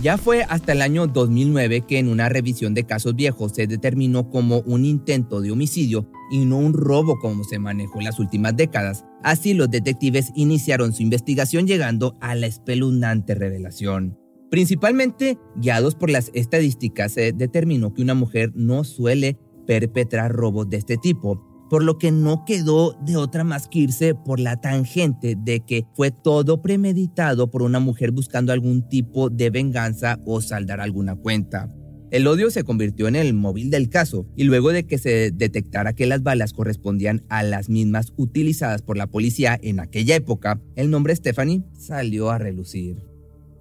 Ya 0.00 0.16
fue 0.16 0.44
hasta 0.48 0.70
el 0.70 0.82
año 0.82 1.08
2009 1.08 1.80
que 1.80 1.98
en 1.98 2.06
una 2.06 2.28
revisión 2.28 2.72
de 2.72 2.84
casos 2.84 3.16
viejos 3.16 3.50
se 3.52 3.66
determinó 3.66 4.30
como 4.30 4.60
un 4.60 4.84
intento 4.84 5.40
de 5.40 5.50
homicidio 5.50 6.08
y 6.30 6.44
no 6.44 6.56
un 6.56 6.72
robo 6.72 7.18
como 7.18 7.42
se 7.42 7.58
manejó 7.58 7.98
en 7.98 8.04
las 8.04 8.20
últimas 8.20 8.56
décadas. 8.56 9.04
Así 9.24 9.54
los 9.54 9.68
detectives 9.68 10.30
iniciaron 10.36 10.92
su 10.92 11.02
investigación 11.02 11.66
llegando 11.66 12.16
a 12.20 12.36
la 12.36 12.46
espeluznante 12.46 13.34
revelación. 13.34 14.16
Principalmente 14.52 15.36
guiados 15.56 15.96
por 15.96 16.10
las 16.10 16.30
estadísticas 16.32 17.12
se 17.12 17.32
determinó 17.32 17.92
que 17.92 18.02
una 18.02 18.14
mujer 18.14 18.52
no 18.54 18.84
suele 18.84 19.36
perpetrar 19.66 20.30
robos 20.30 20.70
de 20.70 20.76
este 20.76 20.96
tipo, 20.96 21.44
por 21.68 21.82
lo 21.82 21.98
que 21.98 22.10
no 22.10 22.44
quedó 22.44 22.96
de 23.04 23.16
otra 23.16 23.44
más 23.44 23.68
que 23.68 23.80
irse 23.80 24.14
por 24.14 24.40
la 24.40 24.60
tangente 24.60 25.36
de 25.36 25.60
que 25.60 25.86
fue 25.94 26.10
todo 26.10 26.62
premeditado 26.62 27.50
por 27.50 27.62
una 27.62 27.80
mujer 27.80 28.10
buscando 28.10 28.52
algún 28.52 28.88
tipo 28.88 29.30
de 29.30 29.50
venganza 29.50 30.18
o 30.24 30.40
saldar 30.40 30.80
alguna 30.80 31.16
cuenta. 31.16 31.68
El 32.10 32.26
odio 32.26 32.50
se 32.50 32.64
convirtió 32.64 33.06
en 33.06 33.16
el 33.16 33.34
móvil 33.34 33.70
del 33.70 33.90
caso 33.90 34.26
y 34.34 34.44
luego 34.44 34.72
de 34.72 34.86
que 34.86 34.96
se 34.96 35.30
detectara 35.30 35.92
que 35.92 36.06
las 36.06 36.22
balas 36.22 36.54
correspondían 36.54 37.22
a 37.28 37.42
las 37.42 37.68
mismas 37.68 38.14
utilizadas 38.16 38.80
por 38.80 38.96
la 38.96 39.08
policía 39.08 39.58
en 39.62 39.78
aquella 39.78 40.16
época, 40.16 40.58
el 40.74 40.88
nombre 40.88 41.14
Stephanie 41.14 41.64
salió 41.78 42.30
a 42.30 42.38
relucir. 42.38 42.96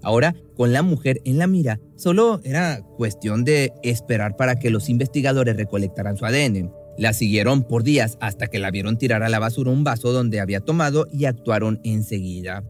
Ahora, 0.01 0.33
con 0.55 0.71
la 0.71 0.81
mujer 0.81 1.21
en 1.25 1.37
la 1.37 1.47
mira, 1.47 1.81
solo 1.97 2.39
era 2.45 2.81
cuestión 2.95 3.43
de 3.43 3.73
esperar 3.83 4.37
para 4.37 4.57
que 4.57 4.69
los 4.69 4.87
investigadores 4.87 5.57
recolectaran 5.57 6.15
su 6.15 6.25
ADN. 6.25 6.71
La 6.97 7.13
siguieron 7.13 7.63
por 7.63 7.83
días 7.83 8.17
hasta 8.21 8.47
que 8.47 8.57
la 8.57 8.71
vieron 8.71 8.97
tirar 8.97 9.21
a 9.21 9.29
la 9.29 9.37
basura 9.37 9.69
un 9.69 9.83
vaso 9.83 10.11
donde 10.11 10.39
había 10.39 10.61
tomado 10.61 11.07
y 11.11 11.25
actuaron 11.25 11.79
enseguida. 11.83 12.63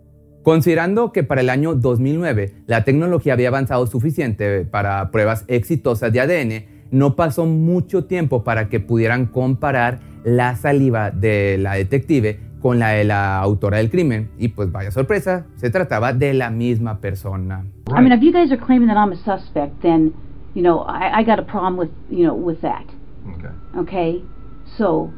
Considerando 0.43 1.11
que 1.11 1.23
para 1.23 1.41
el 1.41 1.49
año 1.49 1.75
2009 1.75 2.53
la 2.67 2.83
tecnología 2.83 3.33
había 3.33 3.47
avanzado 3.47 3.87
suficiente 3.87 4.65
para 4.65 5.11
pruebas 5.11 5.45
exitosas 5.47 6.11
de 6.11 6.19
ADN, 6.19 6.65
no 6.91 7.15
pasó 7.15 7.45
mucho 7.45 8.05
tiempo 8.05 8.43
para 8.43 8.69
que 8.69 8.79
pudieran 8.79 9.27
comparar 9.27 9.99
la 10.23 10.55
saliva 10.55 11.11
de 11.11 11.57
la 11.57 11.75
detective 11.75 12.39
con 12.61 12.79
la 12.79 12.89
de 12.89 13.05
la 13.05 13.39
autora 13.39 13.77
del 13.77 13.89
crimen. 13.89 14.29
Y 14.37 14.49
pues 14.49 14.71
vaya 14.71 14.91
sorpresa, 14.91 15.45
se 15.55 15.69
trataba 15.69 16.11
de 16.13 16.33
la 16.33 16.49
misma 16.49 16.99
persona. 16.99 17.65
I 17.89 18.01
mean, 18.01 18.11
if 18.11 18.21
you 18.21 18.31
guys 18.31 18.51
are 18.51 18.57
claiming 18.57 18.87
that 18.87 18.97
I'm 18.97 19.13
a 19.13 19.15
suspect, 19.15 19.81
then, 19.81 20.13
you 20.53 20.61
know, 20.61 20.85
I, 20.87 21.21
I 21.21 21.23
got 21.23 21.39
a 21.39 21.45
problem 21.45 21.77
with, 21.77 21.91
you 22.09 22.25
know, 22.25 22.35
with 22.35 22.59
that. 22.61 22.85
Okay. 23.29 23.53
Okay. 23.77 24.23
So, 24.77 25.13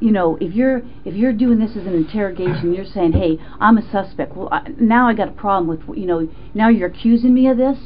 you 0.00 0.10
know, 0.10 0.36
if 0.40 0.54
you're 0.54 0.82
if 1.04 1.14
you're 1.14 1.32
doing 1.32 1.58
this 1.58 1.70
as 1.70 1.86
an 1.86 1.94
interrogation, 1.94 2.72
you're 2.74 2.84
saying, 2.84 3.12
"Hey, 3.12 3.38
I'm 3.60 3.78
a 3.78 3.90
suspect." 3.90 4.36
Well, 4.36 4.48
I, 4.50 4.68
now 4.78 5.08
I 5.08 5.14
got 5.14 5.28
a 5.28 5.32
problem 5.32 5.66
with 5.68 5.96
you 5.96 6.06
know. 6.06 6.28
Now 6.54 6.68
you're 6.68 6.88
accusing 6.88 7.34
me 7.34 7.48
of 7.48 7.56
this. 7.56 7.78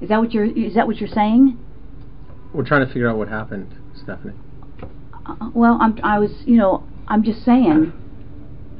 Is 0.00 0.08
that 0.10 0.20
what 0.20 0.32
you're 0.32 0.44
is 0.44 0.74
that 0.74 0.86
what 0.86 0.96
you're 0.96 1.08
saying? 1.08 1.58
We're 2.52 2.64
trying 2.64 2.86
to 2.86 2.92
figure 2.92 3.08
out 3.08 3.16
what 3.16 3.28
happened, 3.28 3.74
Stephanie. 3.94 4.34
Uh, 5.26 5.50
well, 5.54 5.78
I'm 5.80 5.98
I 6.02 6.18
was 6.18 6.30
you 6.44 6.56
know 6.56 6.86
I'm 7.08 7.22
just 7.22 7.44
saying. 7.44 7.92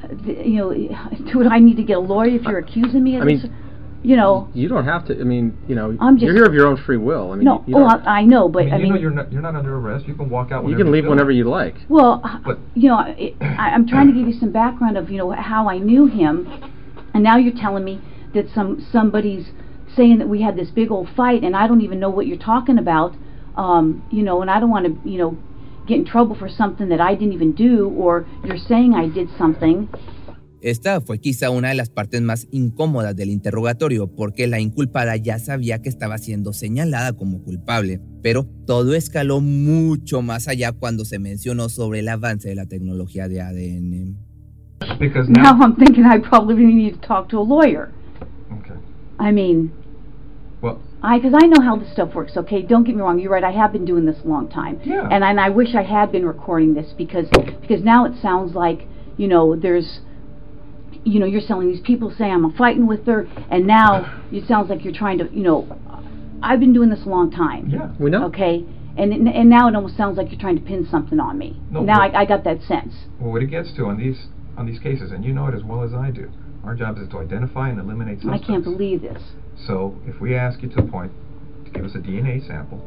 Uh, 0.03 0.15
you 0.25 0.59
know, 0.59 0.73
do 1.33 1.49
I 1.49 1.59
need 1.59 1.77
to 1.77 1.83
get 1.83 1.97
a 1.97 2.01
lawyer 2.01 2.37
if 2.37 2.43
you're 2.43 2.59
accusing 2.59 3.03
me 3.03 3.17
of 3.17 3.23
I 3.23 3.27
this? 3.27 3.45
Mean, 3.45 3.68
you 4.03 4.17
know. 4.17 4.49
You 4.55 4.69
don't 4.69 4.85
have 4.85 5.07
to. 5.07 5.21
I 5.21 5.25
mean, 5.25 5.57
you 5.67 5.75
know, 5.75 5.97
I'm 6.01 6.17
just, 6.17 6.25
you're 6.25 6.35
here 6.35 6.45
of 6.45 6.55
your 6.55 6.67
own 6.67 6.77
free 6.85 6.97
will. 6.97 7.33
I 7.33 7.37
mean, 7.37 7.45
no, 7.45 7.65
you, 7.67 7.77
oh, 7.77 7.85
I, 7.85 8.21
I 8.21 8.25
know, 8.25 8.49
but 8.49 8.61
I 8.61 8.65
mean, 8.65 8.73
I 8.73 8.77
you 8.77 8.83
mean, 8.85 8.93
know 8.95 9.01
you're 9.01 9.11
not 9.11 9.33
you're 9.33 9.43
not 9.43 9.55
under 9.55 9.77
arrest. 9.77 10.07
You 10.07 10.15
can 10.15 10.31
walk 10.31 10.53
out. 10.53 10.67
You 10.69 10.77
can 10.77 10.93
leave 10.93 11.05
you 11.05 11.11
whenever 11.11 11.31
you 11.31 11.45
like. 11.45 11.75
Well, 11.89 12.23
But- 12.45 12.59
you 12.75 12.89
know, 12.89 13.01
it, 13.07 13.35
I, 13.41 13.71
I'm 13.71 13.87
trying 13.87 14.09
to 14.09 14.13
give 14.13 14.27
you 14.29 14.39
some 14.39 14.53
background 14.53 14.97
of 14.97 15.11
you 15.11 15.19
know 15.19 15.31
how 15.33 15.69
I 15.69 15.79
knew 15.79 16.07
him, 16.07 16.47
and 17.15 17.23
now 17.23 17.37
you're 17.37 17.57
telling 17.57 17.85
me 17.85 18.01
that 18.35 18.47
some 18.55 18.87
somebody's 18.93 19.51
saying 19.97 20.19
that 20.19 20.29
we 20.29 20.43
had 20.43 20.57
this 20.57 20.71
big 20.71 20.91
old 20.91 21.09
fight, 21.17 21.43
and 21.43 21.57
I 21.57 21.67
don't 21.67 21.81
even 21.81 21.99
know 21.99 22.11
what 22.11 22.27
you're 22.27 22.39
talking 22.39 22.79
about. 22.79 23.15
Um, 23.57 24.07
you 24.13 24.23
know, 24.23 24.41
and 24.43 24.51
I 24.51 24.61
don't 24.61 24.71
want 24.71 24.87
to 24.87 25.09
you 25.09 25.19
know 25.19 25.37
get 25.87 25.97
in 25.97 26.05
trouble 26.05 26.37
for 26.37 26.49
something 26.49 26.89
that 26.91 27.01
I 27.01 27.15
didn't 27.15 27.33
even 27.33 27.53
do, 27.53 27.89
or 27.89 28.27
you're 28.45 28.59
saying 28.59 28.95
I 28.95 29.09
did 29.09 29.29
something. 29.37 29.89
Esta 30.61 31.01
fue 31.01 31.19
quizá 31.21 31.51
una 31.51 31.69
de 31.69 31.75
las 31.77 31.89
partes 31.89 32.21
más 32.21 32.49
incómodas 32.51 33.15
del 33.15 33.31
interrogatorio 33.31 34.09
porque 34.09 34.47
la 34.49 34.59
inculpada 34.61 35.17
ya 35.17 35.39
sabía 35.39 35.81
que 35.81 35.89
estaba 35.89 36.19
siendo 36.19 36.53
señalada 36.53 37.13
como 37.13 37.43
culpable, 37.43 38.01
pero 38.23 38.45
todo 38.67 38.95
escaló 38.95 39.41
mucho 39.41 40.21
más 40.21 40.49
allá 40.49 40.73
cuando 40.73 41.05
se 41.05 41.19
mencionó 41.21 41.69
sobre 41.69 42.01
el 42.01 42.09
avance 42.09 42.49
de 42.49 42.57
la 42.57 42.67
tecnología 42.67 43.29
de 43.29 43.41
ADN. 43.41 44.17
Because 44.99 45.31
Now 45.31 45.55
now. 45.55 45.63
I'm 45.63 45.77
thinking 45.77 46.05
I 46.05 46.19
probably 46.19 46.65
need 46.65 46.95
to 47.01 47.07
talk 47.07 47.29
to 47.31 47.39
a 47.39 47.43
lawyer. 47.45 47.91
Okay. 48.61 48.75
I 49.19 49.33
mean, 49.33 49.71
Well, 50.61 50.79
I 51.03 51.19
because 51.21 51.35
I 51.41 51.47
know 51.47 51.63
how 51.63 51.77
this 51.79 51.93
stuff 51.93 52.15
works. 52.15 52.37
Okay, 52.37 52.63
don't 52.63 52.85
get 52.85 52.97
me 52.97 53.03
wrong. 53.03 53.21
You're 53.21 53.31
right. 53.33 53.45
I 53.45 53.53
have 53.53 53.73
been 53.73 53.85
doing 53.85 54.07
this 54.07 54.17
a 54.25 54.29
long 54.29 54.49
time, 54.49 54.81
Yeah. 54.85 55.09
and 55.11 55.23
and 55.23 55.39
I 55.39 55.51
wish 55.51 55.75
I 55.77 55.83
had 55.83 56.11
been 56.11 56.27
recording 56.27 56.75
this 56.75 56.93
because 56.97 57.29
because 57.61 57.85
now 57.85 58.07
it 58.07 58.15
sounds 58.21 58.55
like 58.57 58.87
you 59.17 59.29
know 59.29 59.55
there's 59.55 60.01
you 61.05 61.21
know 61.21 61.27
you're 61.27 61.41
selling 61.41 61.69
these 61.69 61.81
people 61.81 62.13
say 62.17 62.25
I'm 62.25 62.45
a 62.45 62.51
fighting 62.57 62.87
with 62.87 63.07
her, 63.07 63.27
and 63.51 63.67
now 63.67 64.21
it 64.33 64.47
sounds 64.47 64.71
like 64.71 64.85
you're 64.85 64.95
trying 64.95 65.19
to 65.19 65.29
you 65.33 65.43
know 65.43 65.67
I've 66.43 66.61
been 66.61 66.73
doing 66.73 66.91
this 66.91 67.05
a 67.05 67.09
long 67.09 67.31
time. 67.31 67.69
yeah. 67.69 67.91
We 67.99 68.11
know. 68.11 68.27
Okay, 68.27 68.65
and 68.97 69.13
and 69.13 69.29
and 69.29 69.49
now 69.49 69.69
it 69.69 69.75
almost 69.75 69.97
sounds 69.97 70.17
like 70.17 70.31
you're 70.31 70.41
trying 70.41 70.57
to 70.57 70.65
pin 70.65 70.87
something 70.91 71.21
on 71.21 71.39
me. 71.39 71.61
No, 71.71 71.83
now 71.83 72.01
I, 72.01 72.21
I 72.21 72.25
got 72.25 72.45
that 72.45 72.63
sense. 72.63 72.95
Well, 73.21 73.33
what 73.33 73.43
it 73.43 73.51
gets 73.51 73.73
to 73.77 73.87
on 73.87 73.99
these 73.99 74.27
on 74.57 74.67
these 74.67 74.81
cases, 74.81 75.11
and 75.13 75.25
you 75.25 75.33
know 75.33 75.47
it 75.47 75.55
as 75.55 75.63
well 75.65 75.83
as 75.83 75.95
I 75.95 76.11
do, 76.11 76.31
our 76.65 76.75
job 76.75 76.99
is 76.99 77.09
to 77.11 77.19
identify 77.19 77.69
and 77.71 77.79
eliminate 77.79 78.19
I 78.29 78.39
can't 78.39 78.65
believe 78.65 79.03
this. 79.03 79.23
So 79.67 79.97
if 80.07 80.21
we 80.21 80.35
ask 80.35 80.63
you 80.63 80.69
to 80.69 80.77
the 80.77 80.89
point 80.89 81.13
to 81.65 81.71
give 81.71 81.85
us 81.85 81.95
a 81.95 81.99
DNA 81.99 82.47
sample, 82.47 82.79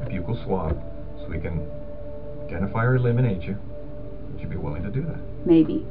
a 0.00 0.08
buccal 0.08 0.44
swab, 0.44 0.80
so 1.18 1.28
we 1.28 1.38
can 1.38 1.66
identify 2.44 2.84
or 2.84 2.96
eliminate 2.96 3.42
you, 3.42 3.56
would 4.30 4.40
you 4.40 4.48
be 4.48 4.56
willing 4.56 4.82
to 4.82 4.90
do 4.90 5.02
that? 5.02 5.18
Maybe. 5.46 5.86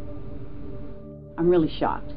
I'm 1.38 1.50
really 1.50 1.69
shocked 1.80 2.13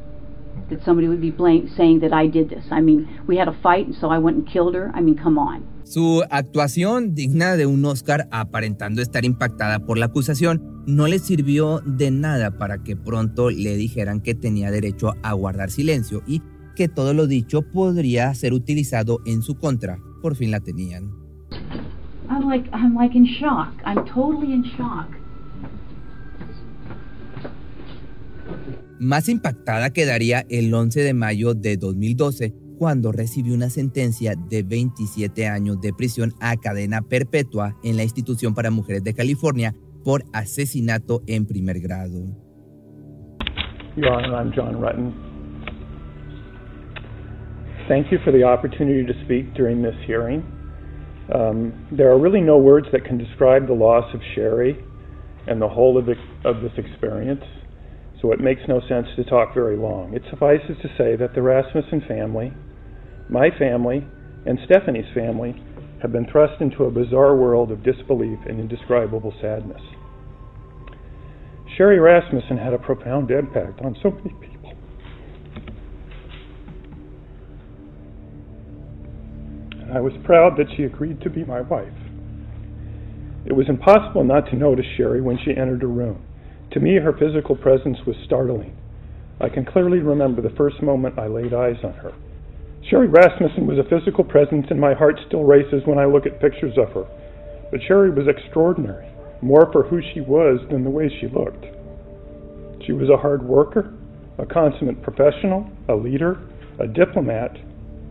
that 0.71 0.83
somebody 0.85 1.09
would 1.09 1.21
be 1.21 1.31
blame, 1.31 1.69
saying 1.77 2.01
that 2.01 2.13
I 2.13 2.27
did 2.27 2.49
this. 2.51 2.65
I 2.71 2.81
mean, 2.81 3.09
we 3.27 3.37
had 3.37 3.49
a 3.49 3.57
fight, 3.63 3.87
and 3.87 3.95
so 3.95 4.11
I 4.11 4.19
went 4.19 4.37
and 4.37 4.47
killed 4.47 4.75
her. 4.75 4.91
I 4.95 5.01
mean, 5.01 5.17
come 5.17 5.39
on. 5.39 5.65
Su 5.85 6.23
actuación, 6.31 7.15
digna 7.15 7.57
de 7.57 7.65
un 7.65 7.85
Oscar, 7.85 8.29
aparentando 8.31 9.01
estar 9.01 9.25
impactada 9.25 9.79
por 9.81 9.97
la 9.97 10.07
acusación, 10.07 10.83
no 10.87 11.07
le 11.07 11.19
sirvió 11.19 11.81
de 11.81 12.11
nada 12.11 12.59
para 12.59 12.83
que 12.83 12.95
pronto 12.95 13.51
le 13.51 13.77
dijeran 13.77 14.21
que 14.21 14.35
tenía 14.35 14.71
derecho 14.71 15.15
a 15.23 15.33
guardar 15.33 15.71
silencio 15.71 16.23
y 16.27 16.43
que 16.77 16.89
todo 16.89 17.15
lo 17.15 17.27
dicho 17.27 17.63
podría 17.63 18.33
ser 18.35 18.53
utilizado 18.53 19.21
en 19.25 19.43
su 19.43 19.55
contra. 19.55 19.99
Por 20.21 20.37
fin 20.37 20.51
la 20.51 20.61
tenían. 20.61 21.11
I'm 22.31 22.47
like, 22.47 22.69
I'm 22.75 22.95
like 22.95 23.17
in 23.17 23.25
shock. 23.25 23.73
I'm 23.87 24.05
totally 24.05 24.53
in 24.53 24.65
shock. 24.77 25.18
Más 29.01 29.29
impactada 29.29 29.91
quedaría 29.91 30.45
el 30.51 30.75
11 30.75 31.01
de 31.03 31.15
mayo 31.15 31.55
de 31.55 31.77
2012 31.77 32.53
cuando 32.79 33.13
recibió 33.13 33.55
una 33.55 33.71
sentencia 33.71 34.35
de 34.35 34.65
27 34.65 35.47
años 35.47 35.81
de 35.81 35.93
prisión 35.93 36.33
a 36.41 36.57
cadena 36.57 37.03
perpetua 37.03 37.77
en 37.85 37.97
la 37.97 38.03
institución 38.03 38.55
para 38.55 38.71
mujeres 38.71 39.05
de 39.05 39.15
California 39.15 39.73
por 40.05 40.25
asesinato 40.33 41.23
en 41.27 41.47
primer 41.47 41.81
grado. 41.81 42.27
Your 43.97 44.13
Honor, 44.13 44.35
I'm 44.35 44.53
John 44.53 44.81
Rutten. 44.81 45.13
Thank 47.89 48.13
you 48.13 48.19
for 48.25 48.33
the 48.33 48.45
opportunity 48.45 49.05
to 49.05 49.15
speak 49.25 49.55
during 49.55 49.83
this 49.83 49.97
hearing. 50.07 50.43
Um, 51.33 51.73
there 51.91 52.11
are 52.11 52.19
really 52.19 52.41
no 52.41 52.59
words 52.59 52.87
that 52.93 53.05
can 53.05 53.19
describe 53.19 53.67
the 53.67 53.75
loss 53.75 54.13
of 54.15 54.21
Sherry 54.35 54.77
and 55.47 55.61
the 55.61 55.69
whole 55.69 55.99
of, 55.99 56.07
the, 56.07 56.17
of 56.45 56.63
this 56.63 56.73
experience, 56.77 57.45
so 58.21 58.33
it 58.33 58.41
makes 58.41 58.63
no 58.69 58.81
sense 58.89 59.07
to 59.17 59.25
talk 59.25 59.55
very 59.55 59.77
long. 59.77 60.13
It 60.15 60.23
suffices 60.31 60.77
to 60.83 60.89
say 60.99 61.17
that 61.17 61.35
the 61.35 61.43
Rasmussen 61.43 62.03
family, 62.09 62.53
my 63.29 63.51
family, 63.59 64.05
and 64.47 64.59
Stephanie's 64.65 65.13
family 65.15 65.55
have 66.03 66.13
been 66.13 66.27
thrust 66.31 66.61
into 66.61 66.85
a 66.85 66.91
bizarre 66.91 67.37
world 67.37 67.71
of 67.71 67.83
disbelief 67.83 68.39
and 68.49 68.61
indescribable 68.61 69.33
sadness. 69.41 69.83
Sherry 71.77 72.01
Rasmussen 72.01 72.59
had 72.59 72.73
a 72.73 72.79
profound 72.79 73.31
impact 73.31 73.81
on 73.83 73.97
so 74.03 74.11
many 74.11 74.35
people. 74.41 74.73
And 79.83 79.97
I 79.97 80.01
was 80.01 80.13
proud 80.25 80.57
that 80.59 80.67
she 80.77 80.83
agreed 80.83 81.21
to 81.23 81.31
be 81.31 81.45
my 81.45 81.61
wife. 81.61 81.93
It 83.47 83.53
was 83.53 83.67
impossible 83.69 84.25
not 84.25 84.47
to 84.51 84.57
notice 84.57 84.85
Sherry 84.97 85.21
when 85.21 85.39
she 85.45 85.51
entered 85.51 85.83
a 85.83 85.87
room. 85.87 86.28
To 86.73 86.81
me, 86.81 86.97
her 86.97 87.13
physical 87.13 87.57
presence 87.57 87.99
was 88.07 88.17
startling. 88.25 88.77
I 89.41 89.49
can 89.49 89.65
clearly 89.65 90.01
remember 90.01 90.43
the 90.43 90.55
first 90.57 90.83
moment 90.83 91.19
I 91.19 91.27
laid 91.27 91.55
eyes 91.55 91.79
on 91.83 91.95
her. 91.95 92.13
Sherry 92.91 93.09
Rasmussen 93.09 93.67
was 93.67 93.79
a 93.79 93.89
physical 93.89 94.25
presence, 94.25 94.67
and 94.71 94.81
my 94.81 94.95
heart 94.95 95.19
still 95.27 95.45
races 95.45 95.83
when 95.87 95.99
I 95.99 96.05
look 96.05 96.27
at 96.27 96.41
pictures 96.41 96.77
of 96.77 96.93
her. 96.93 97.07
But 97.71 97.81
Sherry 97.87 98.11
was 98.11 98.29
extraordinary, 98.29 99.09
more 99.41 99.71
for 99.73 99.83
who 99.85 100.01
she 100.13 100.21
was 100.21 100.61
than 100.71 100.85
the 100.85 100.91
way 100.91 101.09
she 101.21 101.29
looked. 101.29 101.65
She 102.85 102.93
was 102.93 103.09
a 103.09 103.17
hard 103.17 103.43
worker, 103.43 103.93
a 104.39 104.47
consummate 104.47 105.03
professional, 105.03 105.71
a 105.89 105.95
leader, 105.95 106.39
a 106.79 106.87
diplomat, 106.87 107.57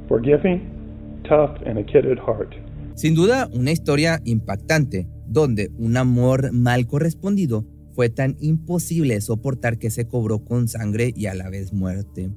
forgiving, 0.07 1.21
tough, 1.27 1.57
and 1.65 1.77
a 1.77 1.83
kid 1.83 2.05
at 2.05 2.19
heart. 2.19 2.55
Sin 2.95 3.15
duda, 3.15 3.47
una 3.53 3.71
historia 3.71 4.19
impactante 4.25 5.07
donde 5.25 5.69
un 5.77 5.97
amor 5.97 6.51
mal 6.51 6.87
correspondido 6.87 7.65
fue 7.97 8.09
tan 8.09 8.37
imposible 8.39 9.19
soportar 9.21 9.79
que 9.79 9.89
se 9.89 10.07
cobró 10.07 10.45
con 10.45 10.67
sangre 10.67 11.11
y 11.15 11.25
a 11.25 11.33
la 11.33 11.49
vez 11.49 11.73
muerte. 11.73 12.29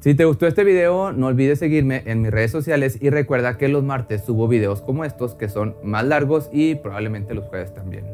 Si 0.00 0.14
te 0.14 0.26
gustó 0.26 0.46
este 0.46 0.64
video, 0.64 1.12
no 1.14 1.28
olvides 1.28 1.60
seguirme 1.60 2.02
en 2.04 2.20
mis 2.20 2.30
redes 2.30 2.50
sociales 2.50 2.98
y 3.00 3.08
recuerda 3.08 3.56
que 3.56 3.68
los 3.68 3.82
martes 3.82 4.22
subo 4.26 4.48
videos 4.48 4.82
como 4.82 5.06
estos 5.06 5.34
que 5.34 5.48
son 5.48 5.76
más 5.82 6.04
largos 6.04 6.50
y 6.52 6.74
probablemente 6.74 7.32
los 7.32 7.46
jueves 7.46 7.72
también. 7.72 8.04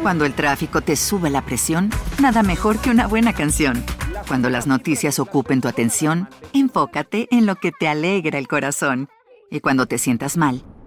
Cuando 0.00 0.24
el 0.24 0.32
tráfico 0.32 0.80
te 0.80 0.96
sube 0.96 1.28
la 1.28 1.44
presión, 1.44 1.90
nada 2.18 2.42
mejor 2.42 2.78
que 2.78 2.88
una 2.88 3.08
buena 3.08 3.34
canción. 3.34 3.84
Cuando 4.26 4.48
las 4.48 4.66
noticias 4.66 5.18
ocupen 5.18 5.60
tu 5.60 5.68
atención, 5.68 6.30
enfócate 6.54 7.28
en 7.30 7.44
lo 7.44 7.56
que 7.56 7.72
te 7.78 7.88
alegra 7.88 8.38
el 8.38 8.48
corazón. 8.48 9.10
Y 9.50 9.60
cuando 9.60 9.84
te 9.84 9.98
sientas 9.98 10.38
mal, 10.38 10.64